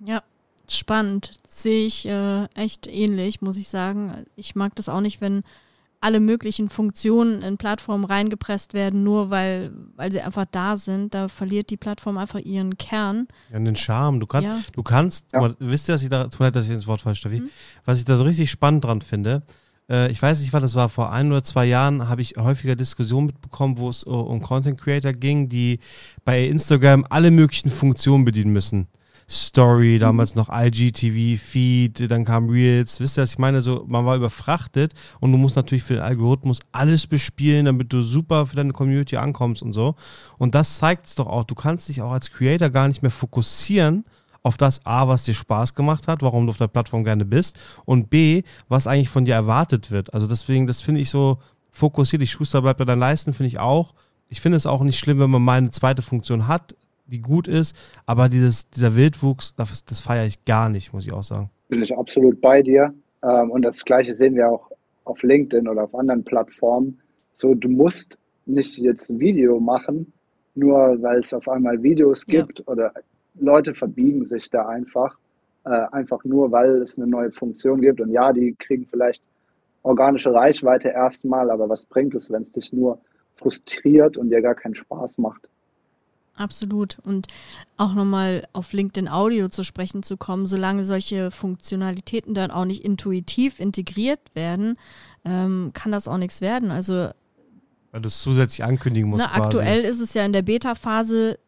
[0.00, 0.22] Ja,
[0.68, 1.38] spannend.
[1.48, 4.24] Sehe ich äh, echt ähnlich, muss ich sagen.
[4.36, 5.42] Ich mag das auch nicht, wenn
[6.00, 11.14] alle möglichen Funktionen in Plattformen reingepresst werden, nur weil, weil sie einfach da sind.
[11.14, 13.26] Da verliert die Plattform einfach ihren Kern.
[13.50, 14.20] Ja, den Charme.
[14.20, 14.58] Du kannst, ja.
[14.72, 15.40] du kannst, ja.
[15.40, 17.50] mal, wisst ihr, dass ich da, tut mir leid, dass ich ins Wort falsch mhm.
[17.84, 19.42] was ich da so richtig spannend dran finde,
[19.90, 22.76] äh, ich weiß nicht, wann das war, vor ein oder zwei Jahren habe ich häufiger
[22.76, 25.78] Diskussionen mitbekommen, wo es uh, um Content Creator ging, die
[26.24, 28.88] bei Instagram alle möglichen Funktionen bedienen müssen.
[29.28, 33.00] Story, damals noch IGTV, Feed, dann kam Reels.
[33.00, 33.60] Wisst ihr, was ich meine?
[33.60, 38.02] So, man war überfrachtet und du musst natürlich für den Algorithmus alles bespielen, damit du
[38.02, 39.96] super für deine Community ankommst und so.
[40.38, 41.42] Und das zeigt es doch auch.
[41.42, 44.04] Du kannst dich auch als Creator gar nicht mehr fokussieren
[44.46, 47.58] auf das A, was dir Spaß gemacht hat, warum du auf der Plattform gerne bist
[47.84, 50.14] und B, was eigentlich von dir erwartet wird.
[50.14, 51.38] Also deswegen, das finde ich so
[51.72, 52.22] fokussiert.
[52.22, 53.92] Die Schuster bleibt bei deinen Leisten, finde ich auch.
[54.28, 57.48] Ich finde es auch nicht schlimm, wenn man mal eine zweite Funktion hat, die gut
[57.48, 61.50] ist, aber dieses, dieser Wildwuchs, das, das feiere ich gar nicht, muss ich auch sagen.
[61.68, 62.94] Bin ich absolut bei dir.
[63.24, 64.70] Ähm, und das Gleiche sehen wir auch
[65.06, 67.00] auf LinkedIn oder auf anderen Plattformen.
[67.32, 70.12] So, du musst nicht jetzt ein Video machen,
[70.54, 72.64] nur weil es auf einmal Videos gibt ja.
[72.66, 72.92] oder
[73.38, 75.16] Leute verbiegen sich da einfach,
[75.64, 78.00] äh, einfach nur, weil es eine neue Funktion gibt.
[78.00, 79.22] Und ja, die kriegen vielleicht
[79.82, 82.98] organische Reichweite erstmal, aber was bringt es, wenn es dich nur
[83.36, 85.48] frustriert und dir gar keinen Spaß macht?
[86.36, 86.98] Absolut.
[87.04, 87.28] Und
[87.78, 92.84] auch nochmal auf LinkedIn Audio zu sprechen zu kommen, solange solche Funktionalitäten dann auch nicht
[92.84, 94.76] intuitiv integriert werden,
[95.24, 96.70] ähm, kann das auch nichts werden.
[96.70, 97.10] Also
[97.96, 99.26] weil du es zusätzlich ankündigen musst.
[99.26, 101.38] Na, aktuell ist es ja in der Beta-Phase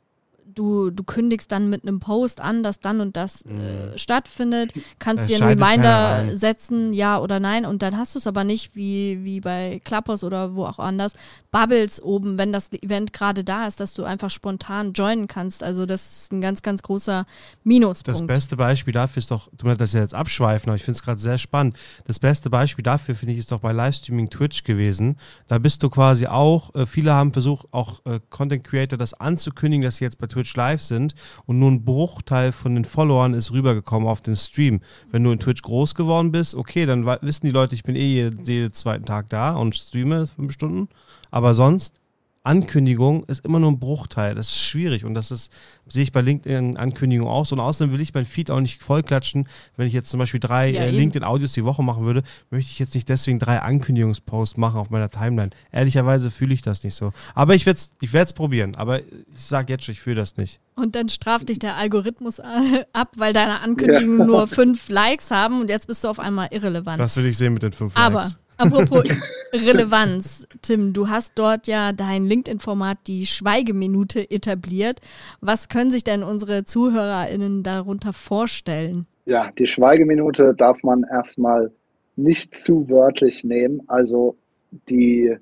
[0.59, 3.99] du, du kündigst dann mit einem Post an, dass dann und das äh, mhm.
[3.99, 8.45] stattfindet, kannst dir einen Reminder setzen, ja oder nein, und dann hast du es aber
[8.45, 11.15] nicht wie, wie bei Klappers oder wo auch anders,
[11.51, 15.63] Bubbles oben, wenn das Event gerade da ist, dass du einfach spontan joinen kannst.
[15.63, 17.25] Also das ist ein ganz, ganz großer
[17.65, 18.09] Minuspunkt.
[18.09, 20.99] Das beste Beispiel dafür ist doch, du möchtest das ja jetzt abschweifen, aber ich finde
[20.99, 21.79] es gerade sehr spannend.
[22.07, 25.17] Das beste Beispiel dafür, finde ich, ist doch bei Livestreaming Twitch gewesen.
[25.47, 29.85] Da bist du quasi auch, äh, viele haben versucht, auch äh, Content Creator das anzukündigen,
[29.85, 31.15] dass sie jetzt bei Twitch Twitch live sind
[31.47, 34.81] und nur ein Bruchteil von den Followern ist rübergekommen auf den Stream.
[35.11, 38.07] Wenn du in Twitch groß geworden bist, okay, dann wissen die Leute, ich bin eh
[38.07, 40.89] jeden, jeden zweiten Tag da und streame fünf Stunden.
[41.31, 41.95] Aber sonst
[42.43, 44.35] Ankündigung ist immer nur ein Bruchteil.
[44.35, 45.53] Das ist schwierig und das ist,
[45.87, 47.55] sehe ich bei LinkedIn-Ankündigungen auch so.
[47.55, 49.49] Und außerdem will ich mein Feed auch nicht vollklatschen.
[49.77, 52.79] Wenn ich jetzt zum Beispiel drei ja, äh, LinkedIn-Audios die Woche machen würde, möchte ich
[52.79, 55.51] jetzt nicht deswegen drei Ankündigungsposts machen auf meiner Timeline.
[55.73, 57.13] Ehrlicherweise fühle ich das nicht so.
[57.35, 58.75] Aber ich werde es ich werd's probieren.
[58.77, 60.61] Aber ich sage jetzt schon, ich fühle das nicht.
[60.75, 64.25] Und dann straft dich der Algorithmus ab, weil deine Ankündigungen ja.
[64.25, 67.01] nur fünf Likes haben und jetzt bist du auf einmal irrelevant.
[67.01, 68.39] Das will ich sehen mit den fünf Aber Likes.
[68.59, 69.05] Apropos
[69.53, 75.01] Relevanz, Tim, du hast dort ja dein LinkedIn-Format die Schweigeminute etabliert.
[75.41, 79.07] Was können sich denn unsere ZuhörerInnen darunter vorstellen?
[79.27, 81.71] Ja, die Schweigeminute darf man erstmal
[82.17, 83.83] nicht zu wörtlich nehmen.
[83.87, 84.37] Also
[84.89, 85.37] die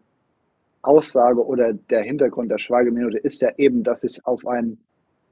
[0.83, 4.79] Aussage oder der Hintergrund der Schweigeminute ist ja eben, dass ich auf ein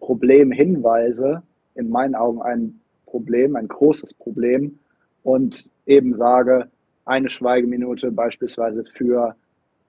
[0.01, 1.43] Problem hinweise,
[1.75, 4.79] in meinen Augen ein Problem, ein großes Problem
[5.23, 6.69] und eben sage,
[7.05, 9.35] eine Schweigeminute beispielsweise für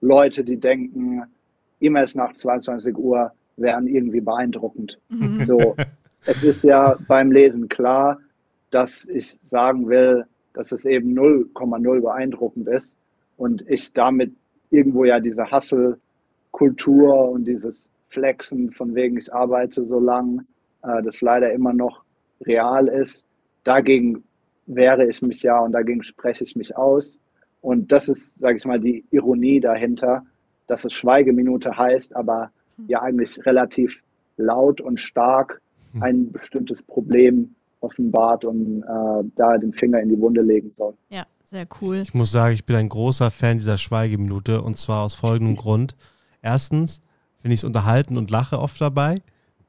[0.02, 1.24] Leute, die denken,
[1.80, 4.98] E-Mails nach 22 Uhr wären irgendwie beeindruckend.
[5.10, 5.44] Mhm.
[5.44, 5.76] So,
[6.26, 8.20] es ist ja beim Lesen klar,
[8.72, 12.98] dass ich sagen will, dass es eben 0,0 beeindruckend ist
[13.38, 14.34] und ich damit
[14.70, 20.46] irgendwo ja diese Hustle-Kultur und dieses Flexen von wegen ich arbeite so lang,
[20.84, 22.04] äh, das leider immer noch
[22.46, 23.26] real ist,
[23.64, 24.24] dagegen
[24.66, 27.18] wehre ich mich ja und dagegen spreche ich mich aus.
[27.62, 30.24] Und das ist, sage ich mal, die Ironie dahinter,
[30.68, 32.86] dass es Schweigeminute heißt, aber hm.
[32.88, 34.02] ja eigentlich relativ
[34.38, 35.62] laut und stark
[35.94, 36.04] hm.
[36.04, 40.94] ein bestimmtes Problem offenbart und äh, da den Finger in die Wunde legen soll.
[41.10, 41.98] Ja, sehr cool.
[41.98, 45.96] Ich muss sagen, ich bin ein großer Fan dieser Schweigeminute und zwar aus folgendem Grund.
[46.42, 47.02] Erstens
[47.40, 49.22] finde ich es unterhalten und lache oft dabei.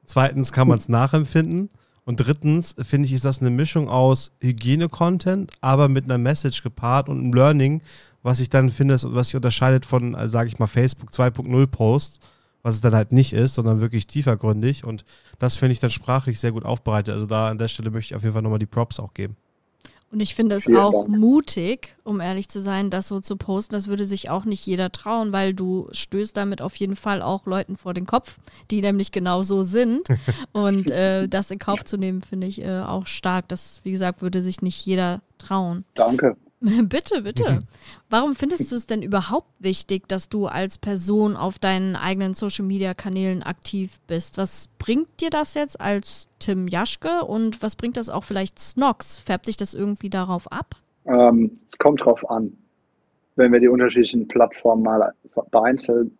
[0.05, 1.69] Zweitens kann man es nachempfinden.
[2.07, 7.09] Und drittens finde ich, ist das eine Mischung aus Hygiene-Content, aber mit einer Message gepaart
[7.09, 7.81] und einem Learning,
[8.23, 12.21] was ich dann finde, was sich unterscheidet von, also sage ich mal, Facebook 2.0 Posts,
[12.63, 14.85] was es dann halt nicht ist, sondern wirklich tiefergründig.
[14.85, 15.03] Und
[15.37, 17.13] das finde ich dann sprachlich sehr gut aufbereitet.
[17.13, 19.35] Also da an der Stelle möchte ich auf jeden Fall nochmal die Props auch geben.
[20.09, 21.17] Und ich finde es Vielen auch Dank.
[21.17, 23.73] mutig, um ehrlich zu sein, das so zu posten.
[23.73, 27.45] Das würde sich auch nicht jeder trauen, weil du stößt damit auf jeden Fall auch
[27.45, 28.37] Leuten vor den Kopf,
[28.71, 30.07] die nämlich genau so sind.
[30.53, 33.49] Und äh, das in Kauf zu nehmen, finde ich äh, auch stark.
[33.49, 35.83] Das, wie gesagt, würde sich nicht jeder trauen.
[35.93, 36.37] Danke.
[36.59, 37.63] bitte, bitte.
[38.09, 43.43] Warum findest du es denn überhaupt wichtig, dass du als Person auf deinen eigenen Social-Media-Kanälen
[43.43, 44.37] aktiv bist?
[44.37, 49.19] Was bringt dir das jetzt als Tim Jaschke und was bringt das auch vielleicht Snox?
[49.19, 50.75] Färbt sich das irgendwie darauf ab?
[51.05, 52.57] Ähm, es kommt drauf an.
[53.35, 55.13] Wenn wir die unterschiedlichen Plattformen mal
[55.51, 56.11] vereinzelt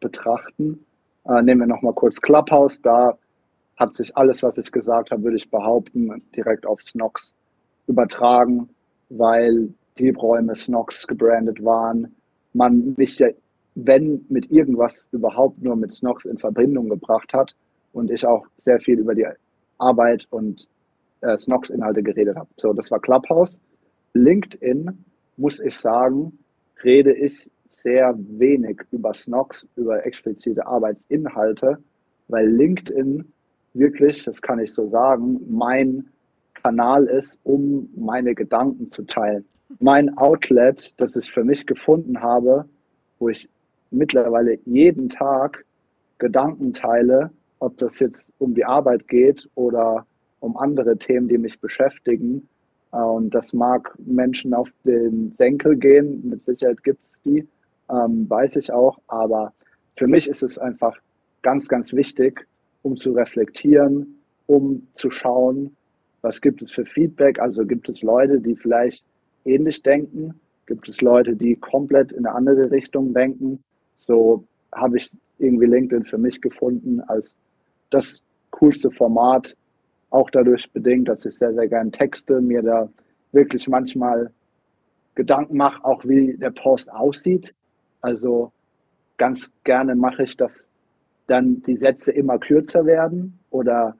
[0.00, 0.84] betrachten,
[1.24, 2.82] äh, nehmen wir nochmal kurz Clubhouse.
[2.82, 3.16] Da
[3.78, 7.34] hat sich alles, was ich gesagt habe, würde ich behaupten, direkt auf Snox
[7.86, 8.68] übertragen,
[9.08, 12.14] weil die Räume Snox gebrandet waren,
[12.52, 13.28] man mich ja,
[13.74, 17.54] wenn mit irgendwas überhaupt nur mit Snox in Verbindung gebracht hat
[17.92, 19.26] und ich auch sehr viel über die
[19.78, 20.66] Arbeit und
[21.20, 22.48] äh, Snox-Inhalte geredet habe.
[22.56, 23.60] So, das war Clubhouse.
[24.14, 25.04] LinkedIn,
[25.36, 26.38] muss ich sagen,
[26.82, 31.78] rede ich sehr wenig über Snox, über explizite Arbeitsinhalte,
[32.28, 33.30] weil LinkedIn
[33.74, 36.08] wirklich, das kann ich so sagen, mein
[36.66, 39.44] Kanal ist, um meine Gedanken zu teilen
[39.80, 42.66] mein Outlet, das ich für mich gefunden habe,
[43.18, 43.48] wo ich
[43.90, 45.64] mittlerweile jeden Tag
[46.18, 50.06] Gedanken teile, ob das jetzt um die Arbeit geht oder
[50.40, 52.48] um andere Themen, die mich beschäftigen.
[52.92, 57.46] Äh, und das mag Menschen auf den Senkel gehen, mit Sicherheit gibt es die,
[57.90, 58.98] ähm, weiß ich auch.
[59.08, 59.52] Aber
[59.96, 60.96] für mich ist es einfach
[61.42, 62.46] ganz, ganz wichtig,
[62.82, 65.75] um zu reflektieren, um zu schauen,
[66.26, 67.38] was gibt es für Feedback.
[67.38, 69.04] Also gibt es Leute, die vielleicht
[69.44, 70.34] ähnlich denken,
[70.66, 73.62] gibt es Leute, die komplett in eine andere Richtung denken.
[73.96, 77.36] So habe ich irgendwie LinkedIn für mich gefunden als
[77.90, 79.56] das coolste Format,
[80.10, 82.88] auch dadurch bedingt, dass ich sehr, sehr gerne texte, mir da
[83.30, 84.32] wirklich manchmal
[85.14, 87.54] Gedanken mache, auch wie der Post aussieht.
[88.00, 88.50] Also
[89.16, 90.68] ganz gerne mache ich, dass
[91.28, 93.96] dann die Sätze immer kürzer werden oder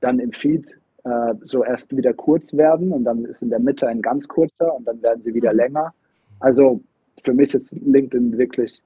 [0.00, 3.88] dann im Feed äh, so erst wieder kurz werden und dann ist in der Mitte
[3.88, 5.58] ein ganz kurzer und dann werden sie wieder mhm.
[5.58, 5.94] länger.
[6.40, 6.80] Also
[7.22, 8.82] für mich ist LinkedIn wirklich,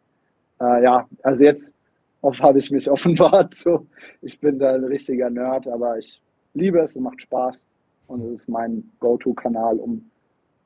[0.61, 1.75] äh, ja, also jetzt
[2.23, 3.55] habe ich mich offenbart.
[3.55, 3.87] So,
[4.23, 6.21] ich bin da ein richtiger Nerd, aber ich
[6.55, 7.67] liebe es, es macht Spaß
[8.09, 10.11] und es ist mein Go-To-Kanal, um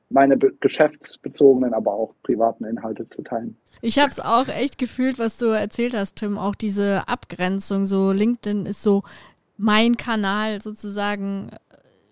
[0.09, 3.55] meine geschäftsbezogenen, aber auch privaten Inhalte zu teilen.
[3.81, 7.85] Ich habe es auch echt gefühlt, was du erzählt hast, Tim, auch diese Abgrenzung.
[7.85, 9.03] So LinkedIn ist so
[9.61, 11.51] mein Kanal sozusagen,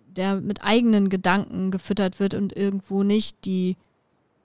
[0.05, 3.75] der mit eigenen Gedanken gefüttert wird und irgendwo nicht die,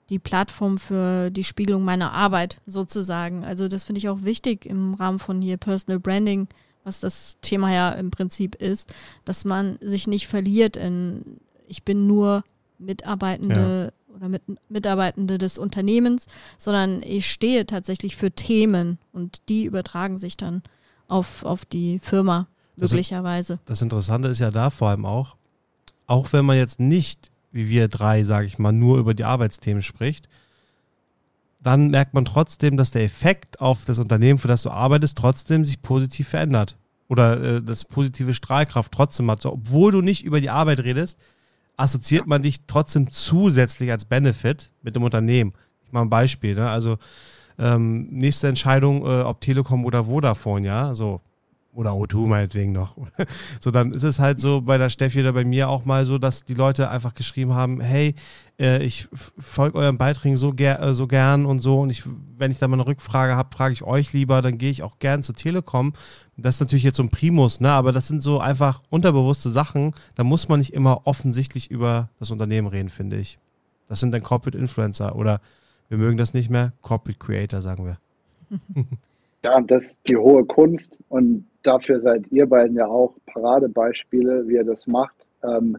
[0.09, 3.43] die Plattform für die Spiegelung meiner Arbeit sozusagen.
[3.45, 6.47] Also das finde ich auch wichtig im Rahmen von hier Personal Branding,
[6.83, 8.91] was das Thema ja im Prinzip ist,
[9.23, 12.43] dass man sich nicht verliert in, ich bin nur
[12.79, 14.15] Mitarbeitende ja.
[14.15, 16.25] oder mit, Mitarbeitende des Unternehmens,
[16.57, 20.63] sondern ich stehe tatsächlich für Themen und die übertragen sich dann
[21.07, 23.59] auf, auf die Firma möglicherweise.
[23.65, 25.35] Das, das Interessante ist ja da vor allem auch,
[26.07, 29.81] auch wenn man jetzt nicht, wie wir drei, sage ich mal, nur über die Arbeitsthemen
[29.81, 30.29] spricht,
[31.61, 35.65] dann merkt man trotzdem, dass der Effekt auf das Unternehmen, für das du arbeitest, trotzdem
[35.65, 36.77] sich positiv verändert.
[37.07, 39.41] Oder äh, das positive Strahlkraft trotzdem hat.
[39.41, 41.19] So, obwohl du nicht über die Arbeit redest,
[41.77, 45.53] assoziiert man dich trotzdem zusätzlich als Benefit mit dem Unternehmen.
[45.85, 46.55] Ich mache ein Beispiel.
[46.55, 46.69] Ne?
[46.69, 46.97] Also
[47.57, 51.21] ähm, nächste Entscheidung, äh, ob Telekom oder Vodafone, ja, so
[51.75, 52.95] oder O2 meinetwegen noch.
[53.59, 56.17] so, dann ist es halt so bei der Steffi oder bei mir auch mal so,
[56.17, 58.15] dass die Leute einfach geschrieben haben, hey,
[58.57, 59.07] äh, ich
[59.37, 62.03] folge euren Beiträgen so, ger äh, so gern und so und ich,
[62.37, 64.99] wenn ich da mal eine Rückfrage habe, frage ich euch lieber, dann gehe ich auch
[64.99, 65.93] gern zur Telekom.
[66.37, 67.69] Das ist natürlich jetzt so ein Primus, ne?
[67.69, 72.31] aber das sind so einfach unterbewusste Sachen, da muss man nicht immer offensichtlich über das
[72.31, 73.37] Unternehmen reden, finde ich.
[73.87, 75.41] Das sind dann Corporate Influencer oder
[75.89, 77.97] wir mögen das nicht mehr, Corporate Creator, sagen wir.
[79.43, 84.55] Ja, das ist die hohe Kunst und dafür seid ihr beiden ja auch Paradebeispiele, wie
[84.55, 85.15] ihr das macht.
[85.43, 85.77] Ähm,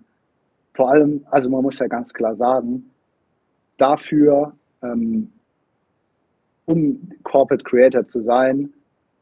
[0.74, 2.90] vor allem, also man muss ja ganz klar sagen,
[3.76, 5.32] dafür, ähm,
[6.66, 8.72] um Corporate Creator zu sein,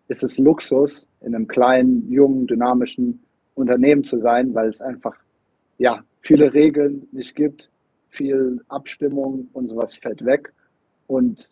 [0.08, 3.20] ist es Luxus, in einem kleinen, jungen, dynamischen
[3.54, 5.16] Unternehmen zu sein, weil es einfach
[5.78, 7.70] ja viele Regeln nicht gibt,
[8.10, 10.52] viel Abstimmung und sowas fällt weg.
[11.06, 11.50] Und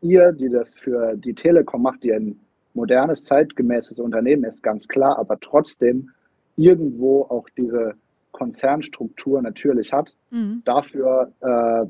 [0.00, 2.38] ihr, die das für die Telekom macht, die ein
[2.76, 6.10] modernes, zeitgemäßes Unternehmen ist, ganz klar, aber trotzdem
[6.56, 7.94] irgendwo auch diese
[8.32, 10.14] Konzernstruktur natürlich hat.
[10.30, 10.62] Mhm.
[10.64, 11.86] Dafür äh,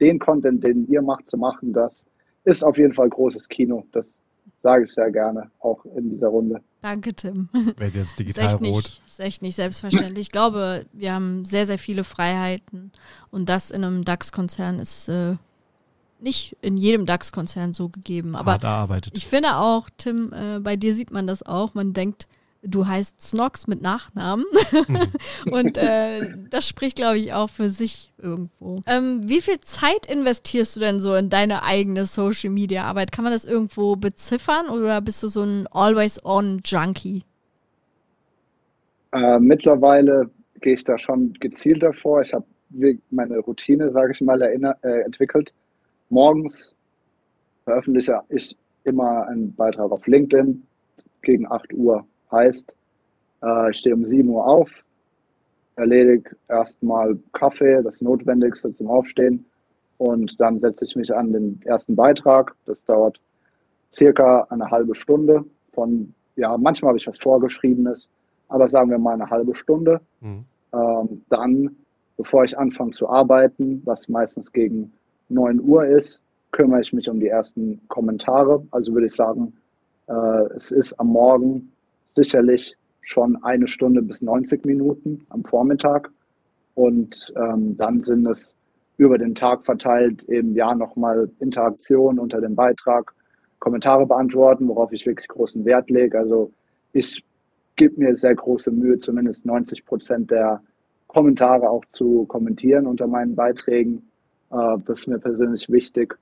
[0.00, 2.06] den Content, den ihr macht, zu machen, das
[2.44, 3.84] ist auf jeden Fall großes Kino.
[3.92, 4.14] Das
[4.62, 6.60] sage ich sehr gerne, auch in dieser Runde.
[6.80, 7.48] Danke, Tim.
[7.52, 8.74] Wird jetzt digital ist echt rot.
[8.74, 10.26] Nicht, ist echt nicht selbstverständlich.
[10.26, 12.92] Ich glaube, wir haben sehr, sehr viele Freiheiten
[13.30, 15.36] und das in einem DAX-Konzern ist äh,
[16.20, 18.36] nicht in jedem DAX-Konzern so gegeben.
[18.36, 19.16] Aber Hart erarbeitet.
[19.16, 21.74] ich finde auch, Tim, äh, bei dir sieht man das auch.
[21.74, 22.26] Man denkt,
[22.62, 24.44] du heißt Snox mit Nachnamen.
[25.50, 28.80] und äh, das spricht, glaube ich, auch für sich irgendwo.
[28.86, 33.12] Ähm, wie viel Zeit investierst du denn so in deine eigene Social Media Arbeit?
[33.12, 37.24] Kann man das irgendwo beziffern oder bist du so ein Always-On-Junkie?
[39.12, 42.22] Äh, mittlerweile gehe ich da schon gezielt davor.
[42.22, 42.44] Ich habe
[43.10, 45.52] meine Routine, sage ich mal, äh, entwickelt.
[46.10, 46.74] Morgens
[47.64, 50.66] veröffentliche ich immer einen Beitrag auf LinkedIn
[51.22, 52.74] gegen 8 Uhr Heißt,
[53.42, 54.70] äh, ich stehe um 7 Uhr auf,
[55.76, 59.44] erledige erstmal Kaffee, das Notwendigste zum Aufstehen.
[59.96, 62.54] Und dann setze ich mich an den ersten Beitrag.
[62.66, 63.18] Das dauert
[63.92, 65.44] circa eine halbe Stunde.
[65.72, 68.10] Von, ja, manchmal habe ich was Vorgeschriebenes,
[68.48, 70.00] aber sagen wir mal eine halbe Stunde.
[70.20, 70.44] Mhm.
[70.72, 71.76] Ähm, dann,
[72.16, 74.92] bevor ich anfange zu arbeiten, was meistens gegen
[75.28, 78.66] 9 Uhr ist, kümmere ich mich um die ersten Kommentare.
[78.70, 79.52] Also würde ich sagen,
[80.06, 81.72] äh, es ist am Morgen
[82.14, 86.10] sicherlich schon eine Stunde bis 90 Minuten am Vormittag.
[86.74, 88.56] Und ähm, dann sind es
[88.98, 93.14] über den Tag verteilt eben ja nochmal Interaktion unter dem Beitrag,
[93.58, 96.18] Kommentare beantworten, worauf ich wirklich großen Wert lege.
[96.18, 96.52] Also
[96.92, 97.24] ich
[97.76, 100.62] gebe mir sehr große Mühe, zumindest 90 Prozent der
[101.06, 104.07] Kommentare auch zu kommentieren unter meinen Beiträgen.
[104.50, 106.18] Äh, das ist mir persönlich wichtig.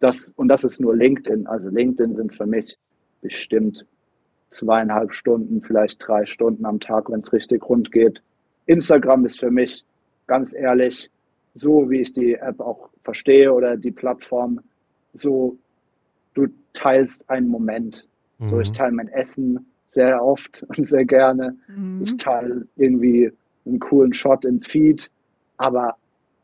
[0.00, 1.46] Das, und das ist nur LinkedIn.
[1.46, 2.76] Also LinkedIn sind für mich
[3.20, 3.86] bestimmt
[4.48, 8.22] zweieinhalb Stunden, vielleicht drei Stunden am Tag, wenn es richtig rund geht.
[8.66, 9.84] Instagram ist für mich
[10.26, 11.10] ganz ehrlich,
[11.54, 14.60] so wie ich die App auch verstehe oder die Plattform,
[15.14, 15.56] so
[16.34, 18.06] du teilst einen Moment.
[18.38, 18.48] Mhm.
[18.48, 18.74] So, ich mhm.
[18.74, 21.56] teile mein Essen sehr oft und sehr gerne.
[21.68, 22.00] Mhm.
[22.02, 23.30] Ich teile irgendwie
[23.66, 25.10] einen coolen Shot im Feed,
[25.56, 25.96] aber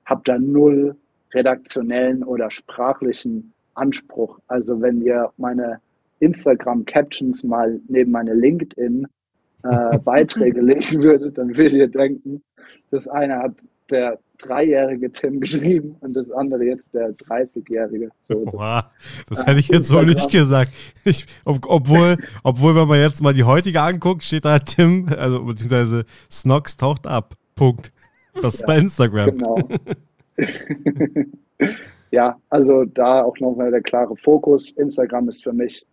[0.09, 0.97] habe da null
[1.35, 4.38] redaktionellen oder sprachlichen Anspruch.
[4.49, 5.83] Also wenn ihr meine
[6.21, 12.42] Instagram-Captions mal neben meine LinkedIn-Beiträge äh, legen würde, dann würdet ihr denken,
[12.90, 13.53] das eine hat
[13.90, 18.11] der dreijährige Tim geschrieben und das andere jetzt der 30-jährige.
[18.29, 18.85] So, das,
[19.29, 20.73] das hätte ich jetzt so nicht gesagt.
[21.05, 25.44] Ich, ob, obwohl, obwohl, wenn man jetzt mal die heutige anguckt, steht da Tim, also
[25.44, 27.35] beziehungsweise Snox taucht ab.
[27.57, 27.92] Punkt.
[28.42, 29.31] Das ist ja, bei Instagram.
[29.31, 29.59] Genau.
[32.11, 34.70] ja, also da auch nochmal der klare Fokus.
[34.72, 35.85] Instagram ist für mich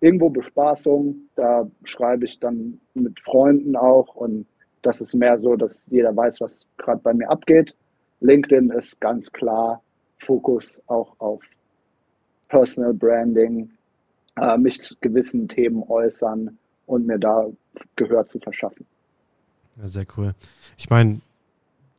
[0.00, 1.16] irgendwo Bespaßung.
[1.36, 4.46] Da schreibe ich dann mit Freunden auch und
[4.82, 7.74] das ist mehr so, dass jeder weiß, was gerade bei mir abgeht.
[8.20, 9.82] LinkedIn ist ganz klar
[10.18, 11.42] Fokus auch auf
[12.48, 13.70] Personal Branding,
[14.40, 17.46] äh, mich zu gewissen Themen äußern und mir da
[17.96, 18.86] Gehör zu verschaffen.
[19.76, 20.34] Ja, sehr cool.
[20.76, 21.20] Ich meine,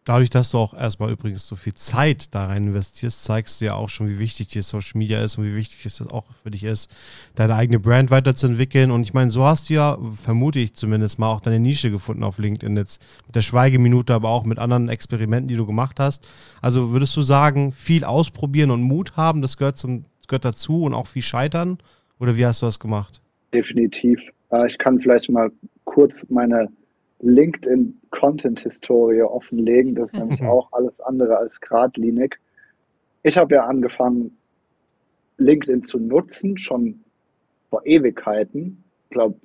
[0.09, 3.75] dadurch, dass du auch erstmal übrigens so viel Zeit da rein investierst, zeigst du ja
[3.75, 6.63] auch schon, wie wichtig dir Social Media ist und wie wichtig es auch für dich
[6.63, 6.89] ist,
[7.35, 8.89] deine eigene Brand weiterzuentwickeln.
[8.89, 12.23] Und ich meine, so hast du ja, vermute ich zumindest mal, auch deine Nische gefunden
[12.23, 16.27] auf LinkedIn jetzt mit der Schweigeminute, aber auch mit anderen Experimenten, die du gemacht hast.
[16.59, 20.85] Also würdest du sagen, viel ausprobieren und Mut haben, das gehört, zum, das gehört dazu
[20.85, 21.77] und auch viel scheitern?
[22.19, 23.21] Oder wie hast du das gemacht?
[23.53, 24.19] Definitiv.
[24.51, 25.51] Äh, ich kann vielleicht mal
[25.83, 26.67] kurz meine
[27.21, 29.95] LinkedIn-Content-Historie offenlegen.
[29.95, 32.37] Das ist nämlich auch alles andere als geradlinig.
[33.23, 34.37] Ich habe ja angefangen,
[35.37, 37.03] LinkedIn zu nutzen, schon
[37.69, 38.83] vor Ewigkeiten.
[39.05, 39.35] Ich glaube,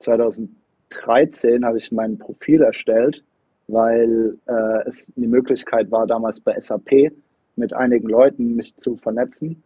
[0.00, 3.22] 2013 habe ich mein Profil erstellt,
[3.68, 7.12] weil äh, es die Möglichkeit war, damals bei SAP
[7.56, 9.62] mit einigen Leuten mich zu vernetzen.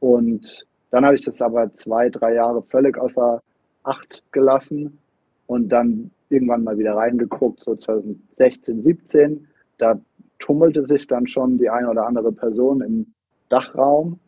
[0.00, 3.42] Und dann habe ich das aber zwei, drei Jahre völlig außer
[3.82, 4.98] Acht gelassen.
[5.46, 9.46] Und dann irgendwann mal wieder reingeguckt, so 2016, 17.
[9.78, 10.00] Da
[10.38, 13.06] tummelte sich dann schon die eine oder andere Person im
[13.48, 14.18] Dachraum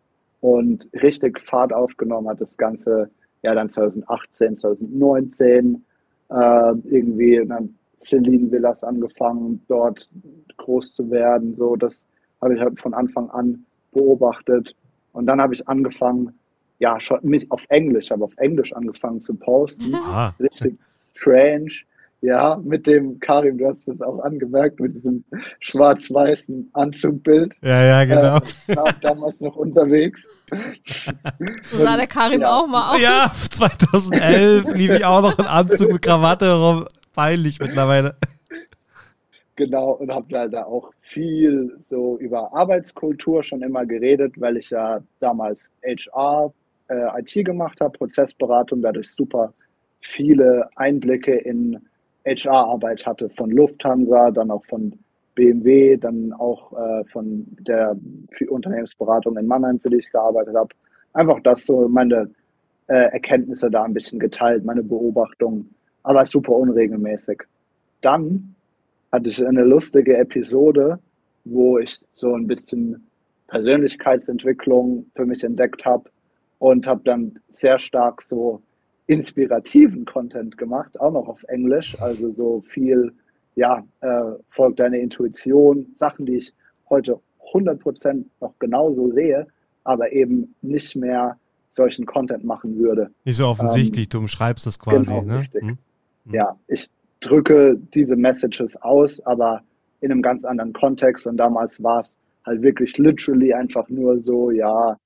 [0.41, 3.11] und richtig Fahrt aufgenommen hat das Ganze
[3.43, 5.85] ja dann 2018, 2019
[6.31, 10.09] äh, irgendwie dann Celine Villas angefangen, dort
[10.57, 11.57] groß zu werden.
[11.57, 12.05] So, das
[12.41, 14.75] habe ich halt von Anfang an beobachtet.
[15.13, 16.39] Und dann habe ich angefangen,
[16.79, 19.95] ja, schon mich auf Englisch, habe auf Englisch angefangen zu posten.
[19.95, 20.35] Ah.
[20.41, 20.79] Richtig
[21.19, 21.73] strange.
[22.21, 25.25] Ja, mit dem, Karim, du hast das auch angemerkt, mit diesem
[25.61, 27.55] schwarz-weißen Anzugbild.
[27.63, 28.39] Ja, ja, genau.
[28.67, 30.27] Äh, war damals noch unterwegs.
[31.71, 32.51] So sah der Karim ja.
[32.51, 33.01] auch mal aus.
[33.01, 36.87] Ja, 2011 lief ich auch noch in Anzug mit Krawatte herum.
[37.15, 38.17] Peinlich mittlerweile.
[39.55, 45.03] Genau, und habe da auch viel so über Arbeitskultur schon immer geredet, weil ich ja
[45.21, 46.53] damals HR
[46.89, 49.53] äh, IT gemacht habe, Prozessberatung, dadurch super
[50.01, 51.79] viele Einblicke in
[52.25, 54.93] HR-Arbeit hatte, von Lufthansa, dann auch von
[55.35, 57.97] BMW, dann auch äh, von der
[58.49, 60.71] Unternehmensberatung in Mannheim, für die ich gearbeitet habe.
[61.13, 62.31] Einfach das so meine
[62.89, 65.73] äh, Erkenntnisse da ein bisschen geteilt, meine Beobachtungen,
[66.03, 67.43] aber super unregelmäßig.
[68.01, 68.55] Dann
[69.13, 70.99] hatte ich eine lustige Episode,
[71.45, 73.07] wo ich so ein bisschen
[73.49, 76.11] Persönlichkeitsentwicklung für mich entdeckt habe
[76.59, 78.63] und habe dann sehr stark so
[79.07, 83.13] inspirativen Content gemacht, auch noch auf Englisch, also so viel,
[83.57, 86.53] ja, äh, folgt deine Intuition, Sachen, die ich
[86.91, 87.19] heute
[87.53, 89.47] 100% noch genauso sehe,
[89.85, 91.39] aber eben nicht mehr
[91.71, 93.11] solchen Content machen würde.
[93.25, 95.41] Nicht so offensichtlich, ähm, du umschreibst das quasi, genau, ne?
[95.41, 95.63] Richtig.
[95.63, 95.79] Hm?
[96.27, 96.35] hm?
[96.35, 96.89] Ja, ich
[97.21, 99.63] drücke diese Messages aus, aber
[100.01, 104.51] in einem ganz anderen Kontext und damals war es halt wirklich literally einfach nur so,
[104.51, 104.97] ja,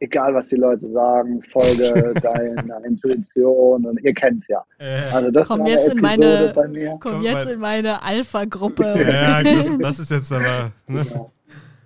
[0.00, 4.64] egal was die Leute sagen, folge deiner Intuition und ihr kennt es ja.
[5.12, 6.52] Also das komm jetzt in meine,
[7.00, 8.94] komm jetzt in meine Alpha-Gruppe.
[8.98, 10.72] Ja, das, das, ist jetzt aber.
[10.86, 11.06] Ne?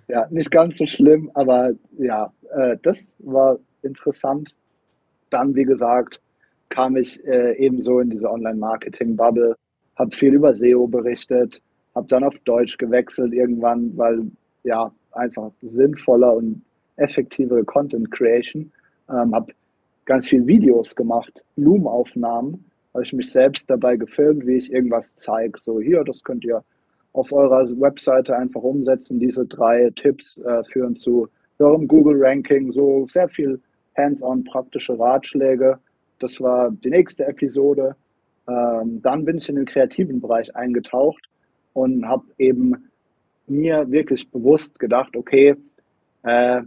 [0.07, 0.21] Ja.
[0.21, 0.27] ja.
[0.29, 4.55] nicht ganz so schlimm, aber ja, äh, das war interessant.
[5.29, 6.19] Dann, wie gesagt,
[6.69, 9.55] kam ich äh, ebenso in diese Online-Marketing-Bubble,
[9.95, 11.61] habe viel über SEO berichtet,
[11.95, 14.31] habe dann auf Deutsch gewechselt irgendwann, weil
[14.63, 16.61] ja einfach sinnvoller und
[16.99, 18.71] effektivere Content Creation.
[19.09, 19.53] Ähm, habe
[20.05, 25.59] ganz viel Videos gemacht, Loom-Aufnahmen, habe ich mich selbst dabei gefilmt, wie ich irgendwas zeige.
[25.63, 26.63] So hier, das könnt ihr
[27.13, 29.19] auf eurer Webseite einfach umsetzen.
[29.19, 31.27] Diese drei Tipps äh, führen zu
[31.57, 33.59] höherem Google-Ranking, so sehr viel
[33.97, 35.77] hands-on praktische Ratschläge.
[36.19, 37.95] Das war die nächste Episode.
[38.47, 41.23] Ähm, dann bin ich in den kreativen Bereich eingetaucht
[41.73, 42.89] und habe eben
[43.47, 45.55] mir wirklich bewusst gedacht, okay,
[46.23, 46.61] äh,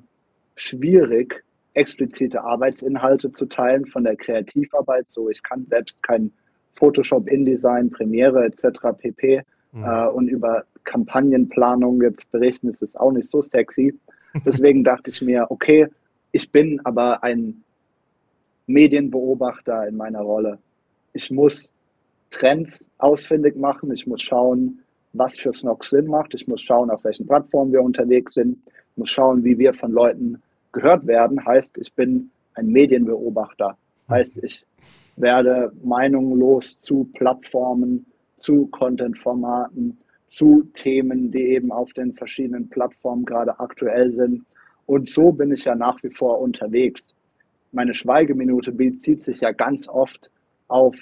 [0.57, 1.43] schwierig,
[1.75, 5.11] explizite Arbeitsinhalte zu teilen von der Kreativarbeit.
[5.11, 6.33] So, ich kann selbst kein
[6.75, 8.67] Photoshop, InDesign, Premiere etc.
[8.99, 9.43] pp.
[9.73, 9.85] Mhm.
[9.85, 13.99] Äh, und über Kampagnenplanung jetzt berichten, ist es auch nicht so sexy.
[14.47, 15.89] Deswegen dachte ich mir, okay,
[16.33, 17.63] ich bin aber ein
[18.67, 20.59] Medienbeobachter in meiner Rolle.
[21.13, 21.73] Ich muss
[22.31, 23.93] Trends ausfindig machen.
[23.93, 24.81] Ich muss schauen,
[25.13, 26.35] was für Snox Sinn macht.
[26.35, 28.59] Ich muss schauen, auf welchen Plattformen wir unterwegs sind.
[28.97, 31.45] Muss schauen, wie wir von Leuten gehört werden.
[31.45, 33.77] Heißt, ich bin ein Medienbeobachter.
[34.09, 34.65] Heißt, ich
[35.17, 38.07] werde meinungslos zu Plattformen,
[38.39, 44.45] zu Content-Formaten, zu Themen, die eben auf den verschiedenen Plattformen gerade aktuell sind.
[44.87, 47.09] Und so bin ich ja nach wie vor unterwegs.
[47.73, 50.31] Meine Schweigeminute bezieht sich ja ganz oft
[50.69, 50.97] auf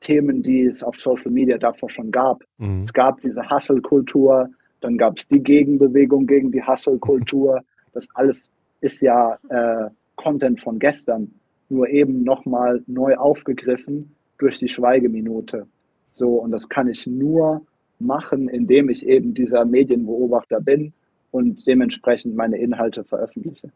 [0.00, 2.44] Themen, die es auf Social Media davor schon gab.
[2.58, 2.82] Mhm.
[2.82, 4.50] Es gab diese Hustle-Kultur,
[4.82, 7.60] dann gab es die Gegenbewegung gegen die Hustle-Kultur.
[7.92, 11.30] Das alles ist ja äh, Content von gestern,
[11.68, 15.66] nur eben nochmal neu aufgegriffen durch die Schweigeminute.
[16.10, 17.62] So, und das kann ich nur
[17.98, 20.92] machen, indem ich eben dieser Medienbeobachter bin
[21.30, 23.70] und dementsprechend meine Inhalte veröffentliche.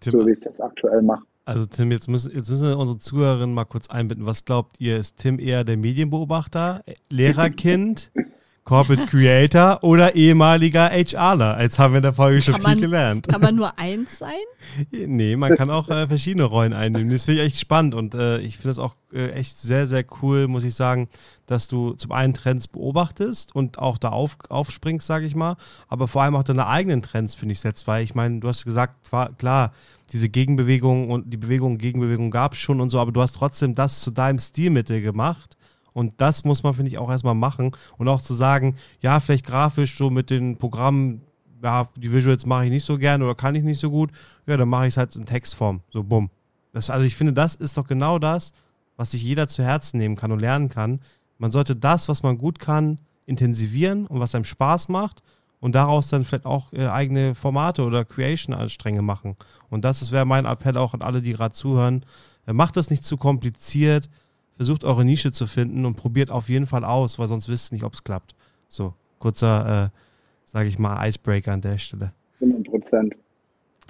[0.00, 1.24] Tim, so wie ich das aktuell mache.
[1.46, 4.24] Also Tim, jetzt müssen, jetzt müssen wir unsere Zuhörerinnen mal kurz einbinden.
[4.24, 8.10] Was glaubt ihr, ist Tim eher der Medienbeobachter, Lehrerkind,
[8.64, 11.60] Corporate Creator oder ehemaliger HRler?
[11.60, 13.28] Jetzt haben wir in der Folge schon man, viel gelernt.
[13.28, 14.32] Kann man nur eins sein?
[14.90, 17.10] nee, man kann auch äh, verschiedene Rollen einnehmen.
[17.10, 20.04] Das finde ich echt spannend und äh, ich finde es auch äh, echt sehr, sehr
[20.22, 21.08] cool, muss ich sagen,
[21.46, 25.56] dass du zum einen Trends beobachtest und auch da auf, aufspringst, sage ich mal,
[25.88, 28.64] aber vor allem auch deine eigenen Trends, finde ich, setzt, weil ich meine, du hast
[28.64, 29.74] gesagt, war, klar,
[30.12, 33.74] diese Gegenbewegung und die Bewegung, Gegenbewegung gab es schon und so, aber du hast trotzdem
[33.74, 35.54] das zu deinem Stilmittel gemacht
[35.94, 37.70] und das muss man, finde ich, auch erstmal machen.
[37.96, 41.22] Und auch zu sagen, ja, vielleicht grafisch so mit den Programmen,
[41.62, 44.10] ja, die Visuals mache ich nicht so gerne oder kann ich nicht so gut.
[44.46, 45.80] Ja, dann mache ich es halt in Textform.
[45.90, 46.28] So, bumm.
[46.74, 48.52] Also ich finde, das ist doch genau das,
[48.96, 51.00] was sich jeder zu Herzen nehmen kann und lernen kann.
[51.38, 55.22] Man sollte das, was man gut kann, intensivieren und was einem Spaß macht
[55.60, 59.36] und daraus dann vielleicht auch äh, eigene Formate oder Creation-Stränge machen.
[59.70, 62.04] Und das wäre mein Appell auch an alle, die gerade zuhören.
[62.46, 64.10] Äh, macht das nicht zu kompliziert
[64.56, 67.76] versucht eure Nische zu finden und probiert auf jeden Fall aus, weil sonst wisst ihr
[67.76, 68.34] nicht, ob es klappt.
[68.68, 69.98] So, kurzer, äh,
[70.44, 72.12] sage ich mal, Icebreaker an der Stelle.
[72.40, 73.16] 100 Prozent.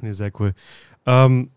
[0.03, 0.53] Nee, sehr cool.
[1.07, 1.51] Ähm,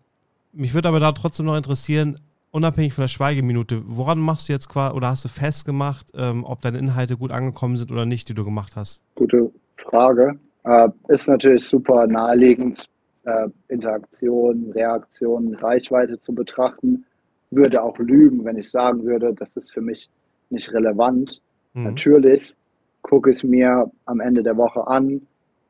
[0.52, 2.18] mich würde aber da trotzdem noch interessieren,
[2.50, 6.60] unabhängig von der Schweigeminute, woran machst du jetzt quasi oder hast du festgemacht, ähm, ob
[6.60, 9.02] deine Inhalte gut angekommen sind oder nicht, die du gemacht hast?
[9.14, 10.38] Gute Frage.
[10.64, 12.88] Äh, ist natürlich super naheliegend,
[13.24, 17.04] äh, Interaktion, Reaktion, Reichweite zu betrachten
[17.50, 20.08] würde auch lügen, wenn ich sagen würde, das ist für mich
[20.50, 21.40] nicht relevant.
[21.74, 21.84] Mhm.
[21.84, 22.54] Natürlich
[23.02, 25.26] gucke ich es mir am Ende der Woche an.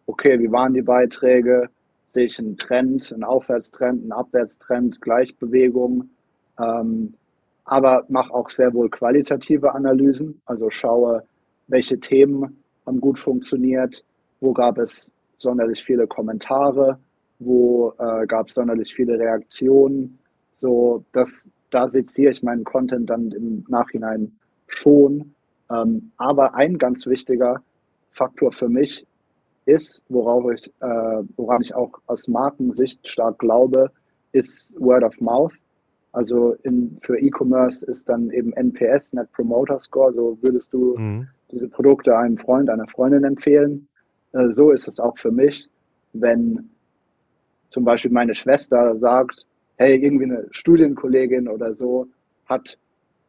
[0.07, 1.69] Okay, wie waren die Beiträge?
[2.09, 6.09] sehe ich einen Trend, einen Aufwärtstrend, einen Abwärtstrend, Gleichbewegung,
[6.59, 7.15] ähm,
[7.65, 11.23] aber mache auch sehr wohl qualitative Analysen, also schaue,
[11.67, 14.03] welche Themen haben gut funktioniert,
[14.41, 16.99] wo gab es sonderlich viele Kommentare,
[17.39, 20.19] wo äh, gab es sonderlich viele Reaktionen.
[20.55, 24.33] So, das, da seziere ich meinen Content dann im Nachhinein
[24.67, 25.35] schon.
[25.71, 27.63] Ähm, aber ein ganz wichtiger
[28.13, 29.07] Faktor für mich
[29.67, 33.91] ist, worauf ich, äh, woran ich auch aus Markensicht stark glaube,
[34.33, 35.53] ist Word of Mouth.
[36.13, 40.13] Also in, für E-Commerce ist dann eben NPS, Net Promoter Score.
[40.15, 41.29] So würdest du mhm.
[41.53, 43.87] diese Produkte einem Freund, einer Freundin empfehlen.
[44.33, 45.69] Äh, so ist es auch für mich,
[46.15, 46.71] wenn
[47.69, 49.47] zum Beispiel meine Schwester sagt,
[49.79, 52.07] hey, irgendwie eine Studienkollegin oder so
[52.47, 52.77] hat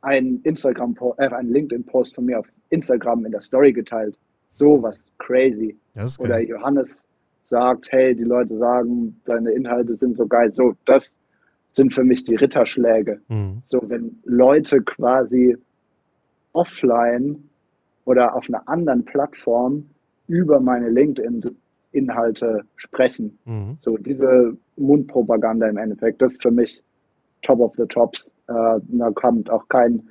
[0.02, 4.18] einen Instagram, äh, einen LinkedIn-Post von mir auf Instagram in der Story geteilt.
[4.56, 5.78] So was crazy.
[6.20, 7.08] Oder Johannes
[7.44, 10.54] sagt, hey, die Leute sagen, deine Inhalte sind so geil.
[10.54, 11.16] So, das
[11.72, 13.22] sind für mich die Ritterschläge.
[13.28, 13.62] Mhm.
[13.66, 15.56] So, wenn Leute quasi
[16.54, 17.44] offline
[18.06, 19.90] oder auf einer anderen Plattform
[20.28, 23.38] über meine LinkedIn-Inhalte sprechen.
[23.46, 23.78] Mhm.
[23.82, 26.82] So diese Mundpropaganda im Endeffekt, das ist für mich
[27.42, 28.32] top of the tops.
[28.48, 30.10] Äh, da kommt auch kein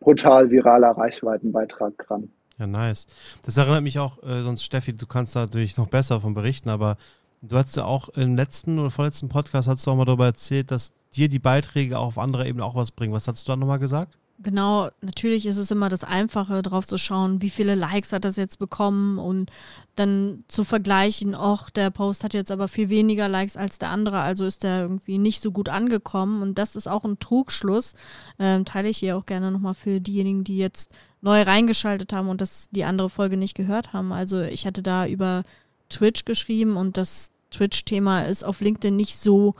[0.00, 2.30] brutal viraler Reichweitenbeitrag dran.
[2.58, 3.06] Ja, nice.
[3.44, 6.96] Das erinnert mich auch, äh, sonst Steffi, du kannst natürlich noch besser von berichten, aber
[7.42, 10.70] du hast ja auch im letzten oder vorletzten Podcast hast du auch mal darüber erzählt,
[10.70, 13.12] dass dir die Beiträge auch auf anderer Ebene auch was bringen.
[13.12, 14.16] Was hast du da nochmal gesagt?
[14.38, 18.36] Genau, natürlich ist es immer das Einfache, drauf zu schauen, wie viele Likes hat das
[18.36, 19.50] jetzt bekommen und
[19.94, 24.20] dann zu vergleichen, ach, der Post hat jetzt aber viel weniger Likes als der andere,
[24.20, 26.42] also ist der irgendwie nicht so gut angekommen.
[26.42, 27.94] Und das ist auch ein Trugschluss.
[28.38, 32.42] Ähm, teile ich hier auch gerne nochmal für diejenigen, die jetzt neu reingeschaltet haben und
[32.42, 34.12] das die andere Folge nicht gehört haben.
[34.12, 35.44] Also ich hatte da über
[35.88, 39.54] Twitch geschrieben und das Twitch-Thema ist auf LinkedIn nicht so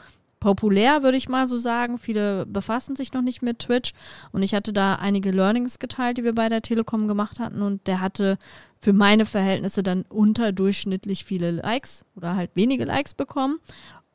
[0.46, 1.98] populär, würde ich mal so sagen.
[1.98, 3.90] Viele befassen sich noch nicht mit Twitch.
[4.30, 7.62] Und ich hatte da einige Learnings geteilt, die wir bei der Telekom gemacht hatten.
[7.62, 8.38] Und der hatte
[8.78, 13.58] für meine Verhältnisse dann unterdurchschnittlich viele Likes oder halt wenige Likes bekommen.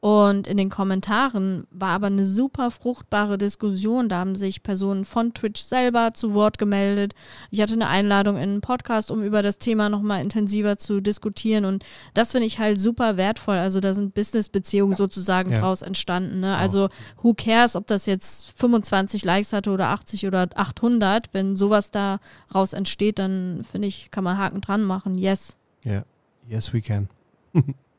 [0.01, 4.09] Und in den Kommentaren war aber eine super fruchtbare Diskussion.
[4.09, 7.13] Da haben sich Personen von Twitch selber zu Wort gemeldet.
[7.51, 11.65] Ich hatte eine Einladung in einen Podcast, um über das Thema nochmal intensiver zu diskutieren.
[11.65, 11.85] Und
[12.15, 13.57] das finde ich halt super wertvoll.
[13.57, 15.59] Also da sind Business-Beziehungen sozusagen ja.
[15.59, 16.39] draus entstanden.
[16.39, 16.57] Ne?
[16.57, 16.89] Also
[17.21, 21.29] who cares, ob das jetzt 25 Likes hatte oder 80 oder 800.
[21.31, 22.19] Wenn sowas da
[22.55, 25.13] raus entsteht, dann finde ich, kann man Haken dran machen.
[25.13, 25.59] Yes.
[25.83, 26.05] Ja, yeah.
[26.47, 27.07] yes we can.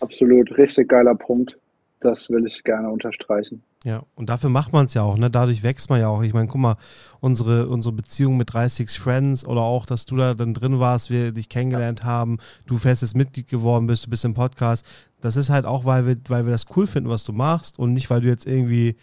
[0.00, 1.56] Absolut, richtig geiler Punkt.
[2.00, 3.62] Das will ich gerne unterstreichen.
[3.84, 5.30] Ja, und dafür macht man es ja auch, ne?
[5.30, 6.22] Dadurch wächst man ja auch.
[6.22, 6.76] Ich meine, guck mal,
[7.20, 11.32] unsere, unsere Beziehung mit 36 Friends oder auch, dass du da dann drin warst, wir
[11.32, 14.86] dich kennengelernt haben, du festes Mitglied geworden bist, du bist im Podcast.
[15.20, 17.92] Das ist halt auch, weil wir, weil wir das cool finden, was du machst und
[17.92, 18.96] nicht, weil du jetzt irgendwie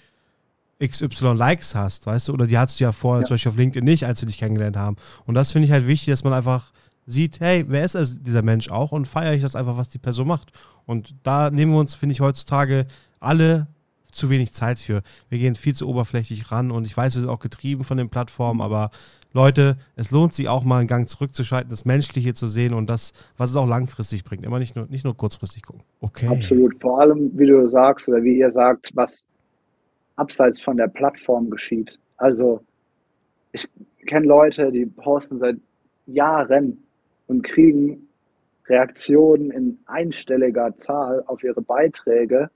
[0.83, 2.33] XY Likes hast, weißt du?
[2.33, 3.27] Oder die hattest du ja vorher ja.
[3.27, 4.97] zum Beispiel auf LinkedIn nicht, als wir dich kennengelernt haben.
[5.25, 6.71] Und das finde ich halt wichtig, dass man einfach
[7.05, 9.99] sieht, hey, wer ist also dieser Mensch auch und feiere ich das einfach, was die
[9.99, 10.51] Person macht.
[10.85, 12.87] Und da nehmen wir uns, finde ich, heutzutage
[13.19, 13.67] alle
[14.11, 15.01] zu wenig Zeit für.
[15.29, 18.09] Wir gehen viel zu oberflächlich ran und ich weiß, wir sind auch getrieben von den
[18.09, 18.89] Plattformen, aber
[19.33, 23.11] Leute, es lohnt sich auch mal einen Gang zurückzuschalten, das Menschliche zu sehen und das,
[23.35, 24.45] was es auch langfristig bringt.
[24.45, 25.83] Immer nicht nur, nicht nur kurzfristig gucken.
[25.99, 26.29] Okay.
[26.29, 26.79] Absolut.
[26.79, 29.25] Vor allem, wie du sagst oder wie ihr sagt, was
[30.15, 31.99] abseits von der Plattform geschieht.
[32.15, 32.61] Also,
[33.51, 33.67] ich
[34.07, 35.57] kenne Leute, die posten seit
[36.05, 36.84] Jahren
[37.27, 38.07] und kriegen
[38.67, 42.49] Reaktionen in einstelliger Zahl auf ihre Beiträge.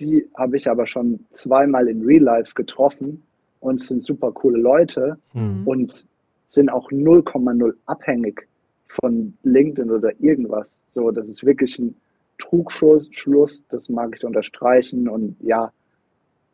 [0.00, 3.22] Die habe ich aber schon zweimal in Real Life getroffen
[3.60, 5.66] und sind super coole Leute mhm.
[5.66, 6.06] und
[6.46, 8.48] sind auch 0,0 abhängig
[8.88, 10.78] von LinkedIn oder irgendwas.
[10.90, 11.94] So, das ist wirklich ein
[12.38, 15.08] Trugschluss, das mag ich unterstreichen.
[15.08, 15.72] Und ja,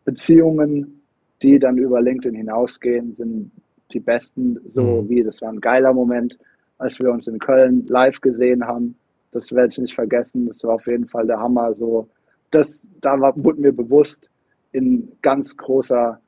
[0.05, 1.03] Beziehungen,
[1.43, 3.51] die dann über LinkedIn hinausgehen, sind
[3.93, 5.09] die besten, so mhm.
[5.09, 6.39] wie das war ein geiler Moment
[6.79, 8.95] als wir uns in Köln live gesehen haben.
[9.33, 10.47] Das werde ich nicht vergessen.
[10.47, 11.75] Das war auf jeden Fall der Hammer.
[11.75, 12.09] So,
[12.51, 14.29] das, da war, wurde mir bewusst
[14.73, 16.21] in ganz großer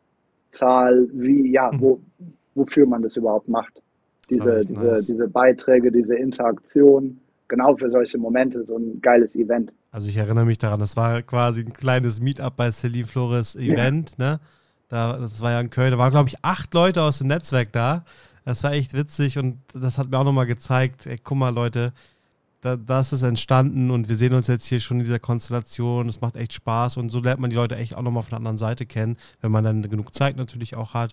[0.50, 1.80] Zahl, wie, ja, mhm.
[1.80, 2.00] wo,
[2.54, 3.80] wofür man das überhaupt macht.
[4.28, 5.06] Diese, diese, nice.
[5.06, 9.72] diese Beiträge, diese Interaktion, genau für solche Momente, so ein geiles Event.
[9.90, 14.14] Also ich erinnere mich daran, das war quasi ein kleines Meetup bei Celine Flores Event,
[14.18, 14.32] ja.
[14.32, 14.40] ne?
[14.88, 17.70] Da, das war ja in Köln, da waren, glaube ich, acht Leute aus dem Netzwerk
[17.72, 18.04] da.
[18.44, 21.92] Das war echt witzig und das hat mir auch nochmal gezeigt, ey, guck mal Leute,
[22.60, 26.08] da, das ist entstanden und wir sehen uns jetzt hier schon in dieser Konstellation.
[26.08, 28.38] Es macht echt Spaß und so lernt man die Leute echt auch nochmal von der
[28.38, 31.12] anderen Seite kennen, wenn man dann genug Zeit natürlich auch hat.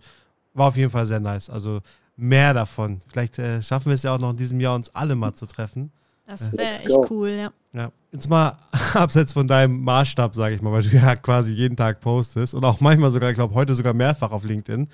[0.54, 1.50] War auf jeden Fall sehr nice.
[1.50, 1.82] Also
[2.18, 3.02] mehr davon.
[3.08, 5.46] Vielleicht äh, schaffen wir es ja auch noch in diesem Jahr, uns alle mal zu
[5.46, 5.92] treffen.
[6.28, 7.52] Das wäre echt cool, ja.
[7.74, 8.58] Ja, jetzt mal
[8.94, 12.66] abseits von deinem Maßstab, sage ich mal, weil du ja quasi jeden Tag postest und
[12.66, 14.88] auch manchmal sogar, ich glaube, heute sogar mehrfach auf LinkedIn.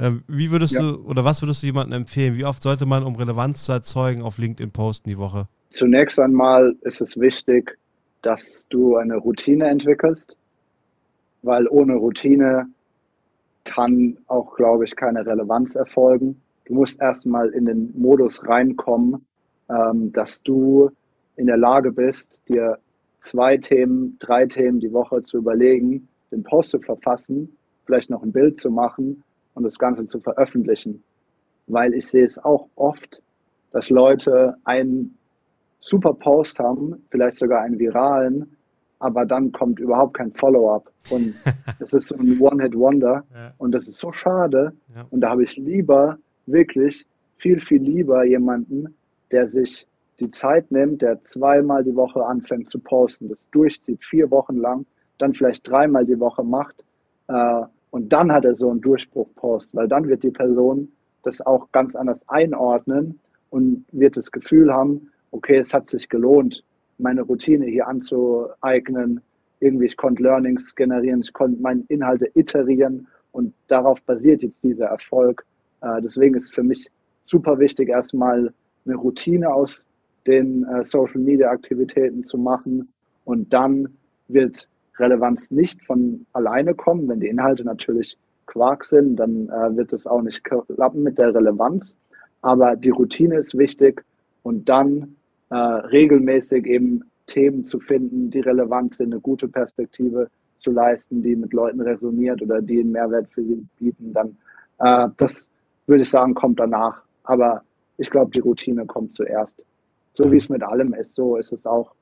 [0.00, 0.80] Ähm, wie würdest ja.
[0.80, 2.36] du oder was würdest du jemandem empfehlen?
[2.36, 5.46] Wie oft sollte man, um Relevanz zu erzeugen, auf LinkedIn posten die Woche?
[5.70, 7.76] Zunächst einmal ist es wichtig,
[8.22, 10.36] dass du eine Routine entwickelst,
[11.42, 12.66] weil ohne Routine
[13.64, 16.40] kann auch, glaube ich, keine Relevanz erfolgen.
[16.64, 19.26] Du musst erstmal in den Modus reinkommen,
[19.68, 20.90] ähm, dass du
[21.36, 22.78] in der Lage bist, dir
[23.20, 28.32] zwei Themen, drei Themen die Woche zu überlegen, den Post zu verfassen, vielleicht noch ein
[28.32, 29.22] Bild zu machen
[29.54, 31.02] und das Ganze zu veröffentlichen.
[31.66, 33.22] Weil ich sehe es auch oft,
[33.72, 35.16] dass Leute einen
[35.80, 38.56] super Post haben, vielleicht sogar einen viralen,
[38.98, 40.90] aber dann kommt überhaupt kein Follow-up.
[41.10, 41.34] Und
[41.80, 43.24] es ist so ein One-Hit-Wonder.
[43.32, 43.52] Ja.
[43.58, 44.72] Und das ist so schade.
[44.94, 45.06] Ja.
[45.10, 47.06] Und da habe ich lieber, wirklich
[47.36, 48.94] viel, viel lieber jemanden,
[49.30, 49.86] der sich
[50.20, 54.84] die Zeit nimmt, der zweimal die Woche anfängt zu posten, das durchzieht, vier Wochen lang,
[55.18, 56.84] dann vielleicht dreimal die Woche macht
[57.28, 61.70] äh, und dann hat er so einen Durchbruch-Post, weil dann wird die Person das auch
[61.72, 63.18] ganz anders einordnen
[63.50, 66.62] und wird das Gefühl haben, okay, es hat sich gelohnt,
[66.98, 69.20] meine Routine hier anzueignen.
[69.60, 74.86] Irgendwie, ich konnte Learnings generieren, ich konnte meine Inhalte iterieren und darauf basiert jetzt dieser
[74.86, 75.44] Erfolg.
[75.80, 76.90] Äh, deswegen ist für mich
[77.24, 78.52] super wichtig, erstmal
[78.88, 79.84] eine Routine aus
[80.26, 82.88] den äh, Social Media Aktivitäten zu machen.
[83.24, 83.88] Und dann
[84.28, 84.68] wird
[84.98, 87.08] Relevanz nicht von alleine kommen.
[87.08, 88.16] Wenn die Inhalte natürlich
[88.46, 91.94] Quark sind, dann äh, wird es auch nicht klappen mit der Relevanz.
[92.42, 94.02] Aber die Routine ist wichtig
[94.42, 95.16] und dann
[95.50, 100.28] äh, regelmäßig eben Themen zu finden, die relevant sind, eine gute Perspektive
[100.60, 104.36] zu leisten, die mit Leuten resoniert oder die einen Mehrwert für sie bieten, dann
[104.78, 105.50] äh, das
[105.86, 107.02] würde ich sagen, kommt danach.
[107.24, 107.62] Aber
[107.98, 109.62] ich glaube, die Routine kommt zuerst.
[110.12, 111.94] So wie es mit allem ist, so ist es auch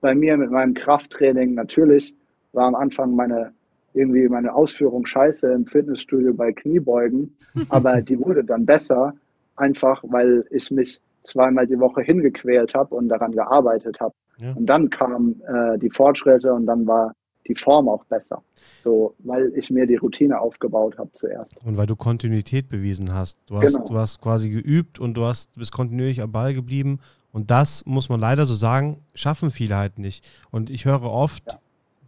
[0.00, 1.54] bei mir mit meinem Krafttraining.
[1.54, 2.14] Natürlich
[2.52, 3.52] war am Anfang meine
[3.94, 7.36] irgendwie meine Ausführung scheiße im Fitnessstudio bei Kniebeugen,
[7.68, 9.14] aber die wurde dann besser,
[9.56, 14.14] einfach weil ich mich zweimal die Woche hingequält habe und daran gearbeitet habe.
[14.40, 14.52] Ja.
[14.54, 17.12] Und dann kamen äh, die Fortschritte und dann war
[17.48, 18.42] die Form auch besser.
[18.84, 21.50] So, weil ich mir die Routine aufgebaut habe zuerst.
[21.64, 23.38] Und weil du Kontinuität bewiesen hast.
[23.46, 23.86] Du hast, genau.
[23.86, 27.00] du hast quasi geübt und du hast, bist kontinuierlich am Ball geblieben
[27.32, 30.24] und das muss man leider so sagen, schaffen viele halt nicht.
[30.50, 31.58] Und ich höre oft ja.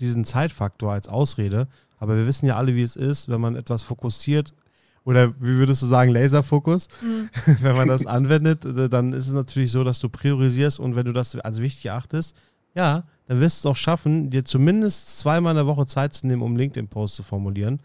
[0.00, 1.66] diesen Zeitfaktor als Ausrede,
[1.98, 4.52] aber wir wissen ja alle, wie es ist, wenn man etwas fokussiert
[5.04, 7.30] oder wie würdest du sagen, Laserfokus, mhm.
[7.62, 11.12] wenn man das anwendet, dann ist es natürlich so, dass du priorisierst und wenn du
[11.12, 12.36] das als wichtig achtest,
[12.74, 16.26] ja, dann wirst du es auch schaffen, dir zumindest zweimal in der Woche Zeit zu
[16.26, 17.80] nehmen, um LinkedIn-Posts zu formulieren.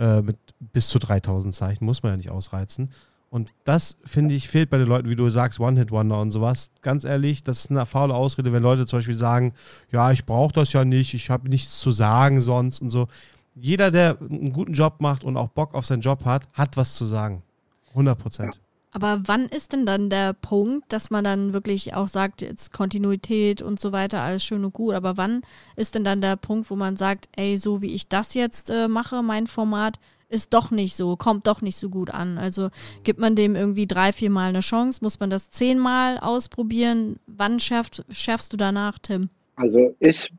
[0.00, 0.38] Äh, mit
[0.72, 2.90] bis zu 3000 Zeichen, muss man ja nicht ausreizen.
[3.28, 6.70] Und das, finde ich, fehlt bei den Leuten, wie du sagst, One-Hit-Wonder und sowas.
[6.80, 9.52] Ganz ehrlich, das ist eine faule Ausrede, wenn Leute zum Beispiel sagen,
[9.92, 13.08] ja, ich brauche das ja nicht, ich habe nichts zu sagen sonst und so.
[13.54, 16.94] Jeder, der einen guten Job macht und auch Bock auf seinen Job hat, hat was
[16.94, 17.42] zu sagen.
[17.90, 18.54] 100 Prozent.
[18.54, 18.60] Ja.
[18.92, 23.62] Aber wann ist denn dann der Punkt, dass man dann wirklich auch sagt, jetzt Kontinuität
[23.62, 25.42] und so weiter, alles schön und gut, aber wann
[25.76, 28.88] ist denn dann der Punkt, wo man sagt, ey, so wie ich das jetzt äh,
[28.88, 29.98] mache, mein Format,
[30.30, 32.38] ist doch nicht so, kommt doch nicht so gut an.
[32.38, 32.70] Also
[33.02, 35.00] gibt man dem irgendwie drei, vier Mal eine Chance?
[35.02, 37.18] Muss man das zehnmal ausprobieren?
[37.26, 39.28] Wann schärft, schärfst du danach, Tim?
[39.56, 40.32] Also ich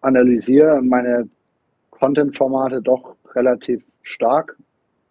[0.00, 1.28] analysiere meine
[1.90, 4.56] Content-Formate doch relativ stark.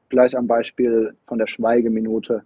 [0.10, 2.44] Gleich am Beispiel von der Schweigeminute.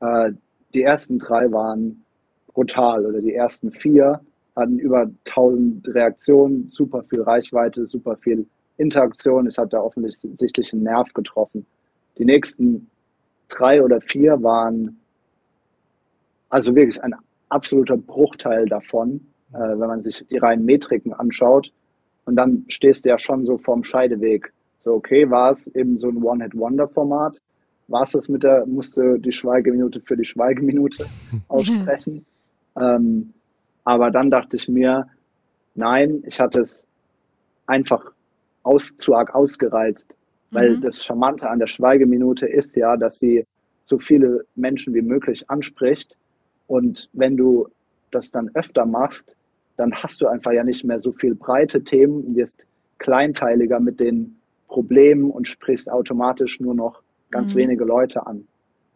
[0.00, 0.32] Äh,
[0.74, 2.04] die ersten drei waren
[2.48, 4.20] brutal oder die ersten vier
[4.56, 8.46] hatten über 1000 Reaktionen, super viel Reichweite, super viel
[8.78, 9.46] Interaktion.
[9.46, 11.66] Es hat da offensichtlich einen Nerv getroffen.
[12.18, 12.90] Die nächsten
[13.48, 14.98] drei oder vier waren
[16.48, 17.14] also wirklich ein
[17.50, 19.20] absoluter Bruchteil davon,
[19.52, 21.70] äh, wenn man sich die reinen Metriken anschaut.
[22.24, 24.52] Und dann stehst du ja schon so vorm Scheideweg.
[24.84, 27.40] So, okay, war es eben so ein One-Hit-Wonder-Format?
[27.88, 31.06] War es das mit der, musste die Schweigeminute für die Schweigeminute
[31.48, 32.26] aussprechen?
[32.80, 33.32] ähm,
[33.84, 35.06] aber dann dachte ich mir,
[35.76, 36.86] nein, ich hatte es
[37.66, 38.12] einfach
[38.64, 40.16] aus, zu arg ausgereizt.
[40.50, 40.80] Weil mhm.
[40.80, 43.46] das Charmante an der Schweigeminute ist ja, dass sie
[43.84, 46.16] so viele Menschen wie möglich anspricht.
[46.66, 47.68] Und wenn du
[48.10, 49.36] das dann öfter machst,
[49.76, 52.66] dann hast du einfach ja nicht mehr so viel breite Themen und wirst
[52.98, 57.02] kleinteiliger mit den Problemen und sprichst automatisch nur noch
[57.36, 57.58] ganz mhm.
[57.58, 58.46] wenige Leute an.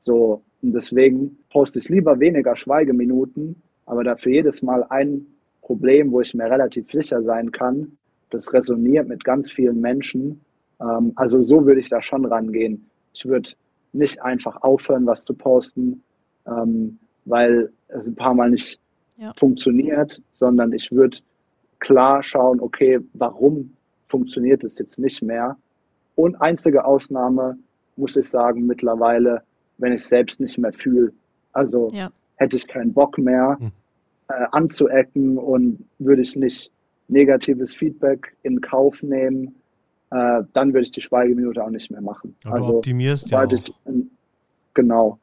[0.01, 5.27] So, und deswegen poste ich lieber weniger Schweigeminuten, aber dafür jedes Mal ein
[5.63, 7.97] Problem, wo ich mir relativ sicher sein kann,
[8.31, 10.41] das resoniert mit ganz vielen Menschen.
[10.81, 12.89] Ähm, also so würde ich da schon rangehen.
[13.13, 13.51] Ich würde
[13.93, 16.03] nicht einfach aufhören, was zu posten,
[16.47, 18.81] ähm, weil es ein paar Mal nicht
[19.17, 19.33] ja.
[19.39, 21.19] funktioniert, sondern ich würde
[21.81, 23.75] klar schauen, okay, warum
[24.09, 25.57] funktioniert es jetzt nicht mehr?
[26.15, 27.59] Und einzige Ausnahme,
[28.01, 29.43] muss ich sagen, mittlerweile,
[29.79, 31.13] wenn ich es selbst nicht mehr fühle.
[31.53, 32.11] Also ja.
[32.37, 33.73] hätte ich keinen Bock mehr hm.
[34.29, 36.73] äh, anzuecken und würde ich nicht
[37.09, 39.55] negatives Feedback in Kauf nehmen,
[40.11, 42.35] äh, dann würde ich die Schweigeminute auch nicht mehr machen.
[42.45, 43.53] Aber also, du optimierst ja auch.
[43.53, 43.73] Ich,
[44.75, 45.19] genau.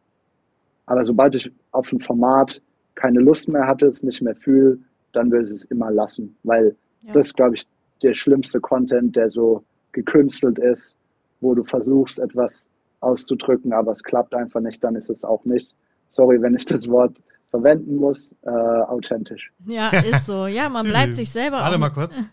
[0.86, 2.62] Aber sobald ich auf ein Format
[2.96, 4.80] keine Lust mehr hatte, es nicht mehr fühle,
[5.12, 7.12] dann würde ich es immer lassen, weil ja.
[7.14, 7.68] das, glaube ich,
[8.04, 10.96] der schlimmste Content, der so gekünstelt ist,
[11.42, 12.70] wo du versuchst, etwas
[13.00, 15.74] auszudrücken, aber es klappt einfach nicht, dann ist es auch nicht,
[16.10, 17.16] sorry, wenn ich das Wort
[17.50, 19.52] verwenden muss, äh, authentisch.
[19.66, 20.48] Ja, ist so.
[20.48, 21.58] Ja, man bleibt sich selber.
[21.58, 22.20] Warte mal kurz.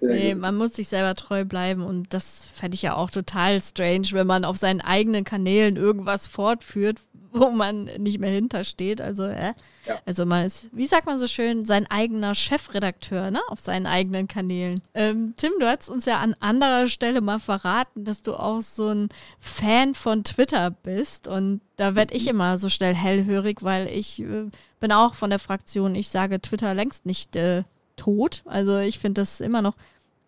[0.00, 4.08] nee, man muss sich selber treu bleiben und das fände ich ja auch total strange,
[4.12, 7.00] wenn man auf seinen eigenen Kanälen irgendwas fortführt,
[7.38, 9.00] wo man nicht mehr hintersteht.
[9.00, 9.54] Also, äh,
[9.86, 9.98] ja.
[10.04, 14.28] also man ist, wie sagt man so schön, sein eigener Chefredakteur, ne, auf seinen eigenen
[14.28, 14.80] Kanälen.
[14.94, 18.88] Ähm, Tim, du hast uns ja an anderer Stelle mal verraten, dass du auch so
[18.88, 19.08] ein
[19.40, 22.30] Fan von Twitter bist und da werde ich mhm.
[22.30, 26.74] immer so schnell hellhörig, weil ich äh, bin auch von der Fraktion, ich sage Twitter
[26.74, 27.62] längst nicht äh,
[27.96, 28.42] tot.
[28.46, 29.74] Also ich finde das immer noch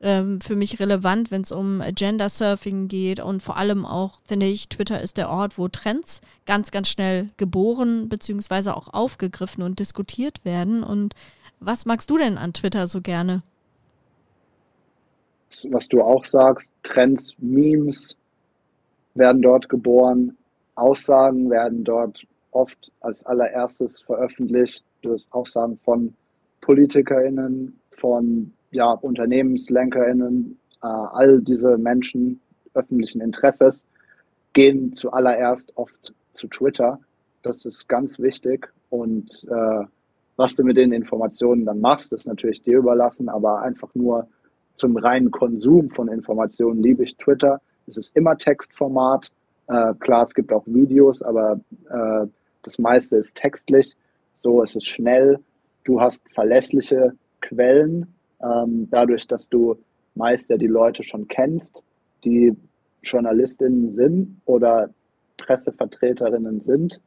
[0.02, 4.46] ähm, für mich relevant, wenn es um Gender Surfing geht und vor allem auch, finde
[4.46, 8.70] ich, Twitter ist der Ort, wo Trends ganz, ganz schnell geboren bzw.
[8.70, 10.82] auch aufgegriffen und diskutiert werden.
[10.82, 11.14] Und
[11.60, 13.40] was magst du denn an Twitter so gerne?
[15.68, 18.16] Was du auch sagst, Trends, Memes
[19.14, 20.36] werden dort geboren,
[20.76, 24.82] Aussagen werden dort oft als allererstes veröffentlicht.
[25.02, 26.14] Das Aussagen von
[26.62, 32.40] PolitikerInnen, von ja, UnternehmenslenkerInnen, äh, all diese Menschen
[32.74, 33.84] öffentlichen Interesses
[34.52, 36.98] gehen zuallererst oft zu Twitter.
[37.42, 38.68] Das ist ganz wichtig.
[38.90, 39.84] Und äh,
[40.36, 44.26] was du mit den Informationen dann machst, ist natürlich dir überlassen, aber einfach nur
[44.76, 47.60] zum reinen Konsum von Informationen liebe ich Twitter.
[47.86, 49.30] Es ist immer Textformat.
[49.68, 51.60] Äh, klar, es gibt auch Videos, aber
[51.90, 52.26] äh,
[52.62, 53.94] das meiste ist textlich.
[54.40, 55.38] So, es ist schnell.
[55.84, 58.06] Du hast verlässliche Quellen,
[58.42, 59.76] ähm, dadurch, dass du
[60.14, 61.82] meist ja die Leute schon kennst,
[62.24, 62.54] die
[63.02, 64.90] Journalistinnen sind oder
[65.38, 67.00] Pressevertreterinnen sind.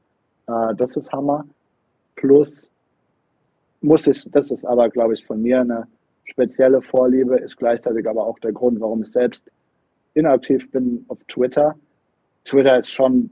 [0.48, 1.46] Äh, das ist Hammer.
[2.16, 2.70] Plus
[3.82, 5.88] muss ich, das ist aber, glaube ich, von mir eine
[6.26, 9.52] spezielle Vorliebe, ist gleichzeitig aber auch der Grund, warum ich selbst
[10.14, 11.76] inaktiv bin auf Twitter.
[12.46, 13.30] Twitter ist schon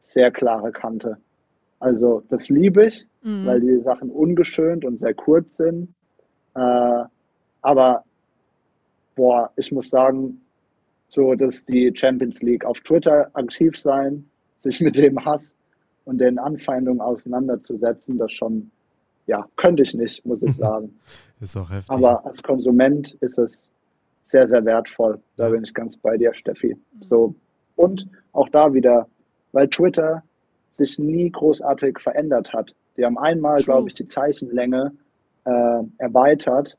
[0.00, 1.18] sehr klare Kante.
[1.80, 3.46] Also das liebe ich, mhm.
[3.46, 5.94] weil die Sachen ungeschönt und sehr kurz sind.
[6.54, 7.04] Äh,
[7.62, 8.04] aber
[9.16, 10.40] boah, ich muss sagen,
[11.08, 14.24] so dass die Champions League auf Twitter aktiv sein,
[14.56, 15.56] sich mit dem Hass
[16.04, 18.70] und den Anfeindungen auseinanderzusetzen, das schon,
[19.26, 20.98] ja, könnte ich nicht, muss ich sagen.
[21.40, 21.90] ist auch heftig.
[21.90, 23.68] Aber als Konsument ist es
[24.22, 25.20] sehr, sehr wertvoll.
[25.36, 26.76] Da bin ich ganz bei dir, Steffi.
[27.08, 27.34] So.
[27.76, 29.08] Und auch da wieder,
[29.52, 30.22] weil Twitter
[30.70, 32.74] sich nie großartig verändert hat.
[32.96, 34.92] Die haben einmal, glaube ich, die Zeichenlänge
[35.44, 36.76] äh, erweitert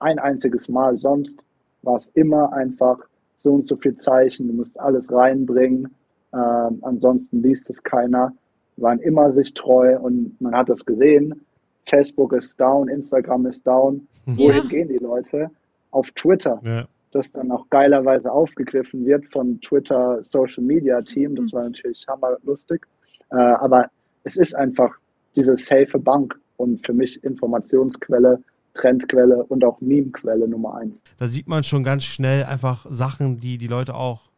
[0.00, 0.98] ein einziges Mal.
[0.98, 1.38] Sonst
[1.82, 2.98] war es immer einfach
[3.36, 5.88] so und so viel Zeichen, du musst alles reinbringen.
[6.32, 8.32] Ähm, ansonsten liest es keiner.
[8.76, 11.44] Waren immer sich treu und man hat das gesehen.
[11.86, 14.06] Facebook ist down, Instagram ist down.
[14.26, 14.36] Ja.
[14.36, 15.50] Wohin gehen die Leute?
[15.90, 16.60] Auf Twitter.
[16.62, 16.86] Ja.
[17.12, 21.34] Das dann auch geilerweise aufgegriffen wird von Twitter Social Media Team.
[21.34, 21.56] Das mhm.
[21.56, 22.86] war natürlich hammerlustig.
[23.32, 23.90] Äh, aber
[24.22, 24.96] es ist einfach
[25.34, 28.42] diese safe Bank und für mich Informationsquelle
[28.74, 30.94] Trendquelle und auch Meme-Quelle Nummer eins.
[31.18, 34.30] Da sieht man schon ganz schnell einfach Sachen, die die Leute auch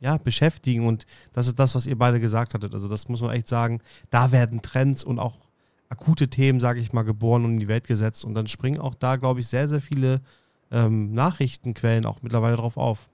[0.00, 2.72] ja, beschäftigen und das ist das, was ihr beide gesagt hattet.
[2.72, 5.48] Also das muss man echt sagen, da werden Trends und auch
[5.88, 8.94] akute Themen, sage ich mal, geboren und in die Welt gesetzt und dann springen auch
[8.94, 10.20] da, glaube ich, sehr, sehr viele
[10.70, 13.08] ähm, Nachrichtenquellen auch mittlerweile drauf auf,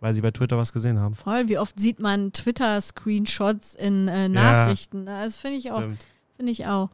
[0.00, 1.14] weil sie bei Twitter was gesehen haben.
[1.14, 5.06] Voll, wie oft sieht man Twitter-Screenshots in äh, Nachrichten?
[5.06, 5.82] Ja, das finde ich auch.
[6.36, 6.90] Finde ich auch.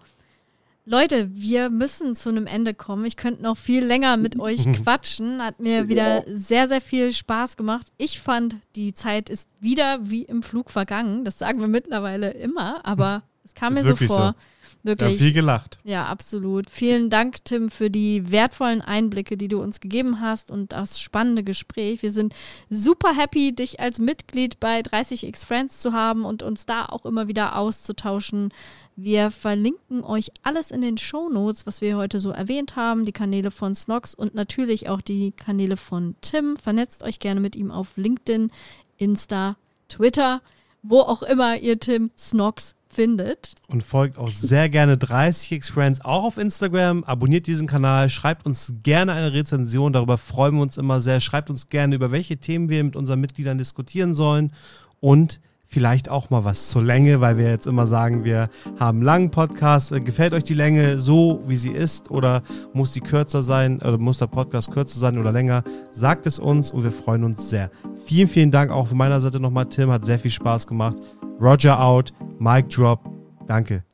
[0.87, 3.07] Leute, wir müssen zu einem Ende kommen.
[3.07, 5.43] Ich könnte noch viel länger mit euch quatschen.
[5.43, 7.91] Hat mir wieder sehr, sehr viel Spaß gemacht.
[7.97, 11.25] Ich fand, die Zeit ist wieder wie im Flug vergangen.
[11.25, 14.35] Das sagen wir mittlerweile immer, aber es kam ist mir so vor.
[14.37, 14.43] So.
[14.85, 15.09] Wirklich.
[15.09, 15.79] Wir haben viel gelacht.
[15.85, 16.69] Ja, absolut.
[16.69, 21.43] Vielen Dank, Tim, für die wertvollen Einblicke, die du uns gegeben hast und das spannende
[21.43, 22.03] Gespräch.
[22.03, 22.35] Wir sind
[22.69, 27.29] super happy, dich als Mitglied bei 30x Friends zu haben und uns da auch immer
[27.29, 28.53] wieder auszutauschen.
[28.95, 33.13] Wir verlinken euch alles in den Show Notes, was wir heute so erwähnt haben, die
[33.13, 36.59] Kanäle von Snox und natürlich auch die Kanäle von Tim.
[36.59, 38.51] Vernetzt euch gerne mit ihm auf LinkedIn,
[38.99, 39.57] Insta,
[39.89, 40.43] Twitter,
[40.83, 43.55] wo auch immer ihr Tim Snox findet.
[43.69, 47.05] Und folgt auch sehr gerne 30x Friends auch auf Instagram.
[47.05, 51.21] Abonniert diesen Kanal, schreibt uns gerne eine Rezension, darüber freuen wir uns immer sehr.
[51.21, 54.53] Schreibt uns gerne, über welche Themen wir mit unseren Mitgliedern diskutieren sollen.
[55.01, 55.41] Und
[55.75, 59.31] vielleicht auch mal was zur Länge, weil wir jetzt immer sagen, wir haben einen langen
[59.31, 59.91] Podcast.
[59.91, 62.43] Äh, gefällt euch die Länge so, wie sie ist oder
[62.73, 65.65] muss die kürzer sein oder muss der Podcast kürzer sein oder länger?
[65.91, 67.71] Sagt es uns und wir freuen uns sehr.
[68.05, 69.91] Vielen, vielen Dank auch von meiner Seite nochmal, Tim.
[69.91, 70.99] Hat sehr viel Spaß gemacht.
[71.41, 73.01] Roger out, Mic drop.
[73.47, 73.83] Danke.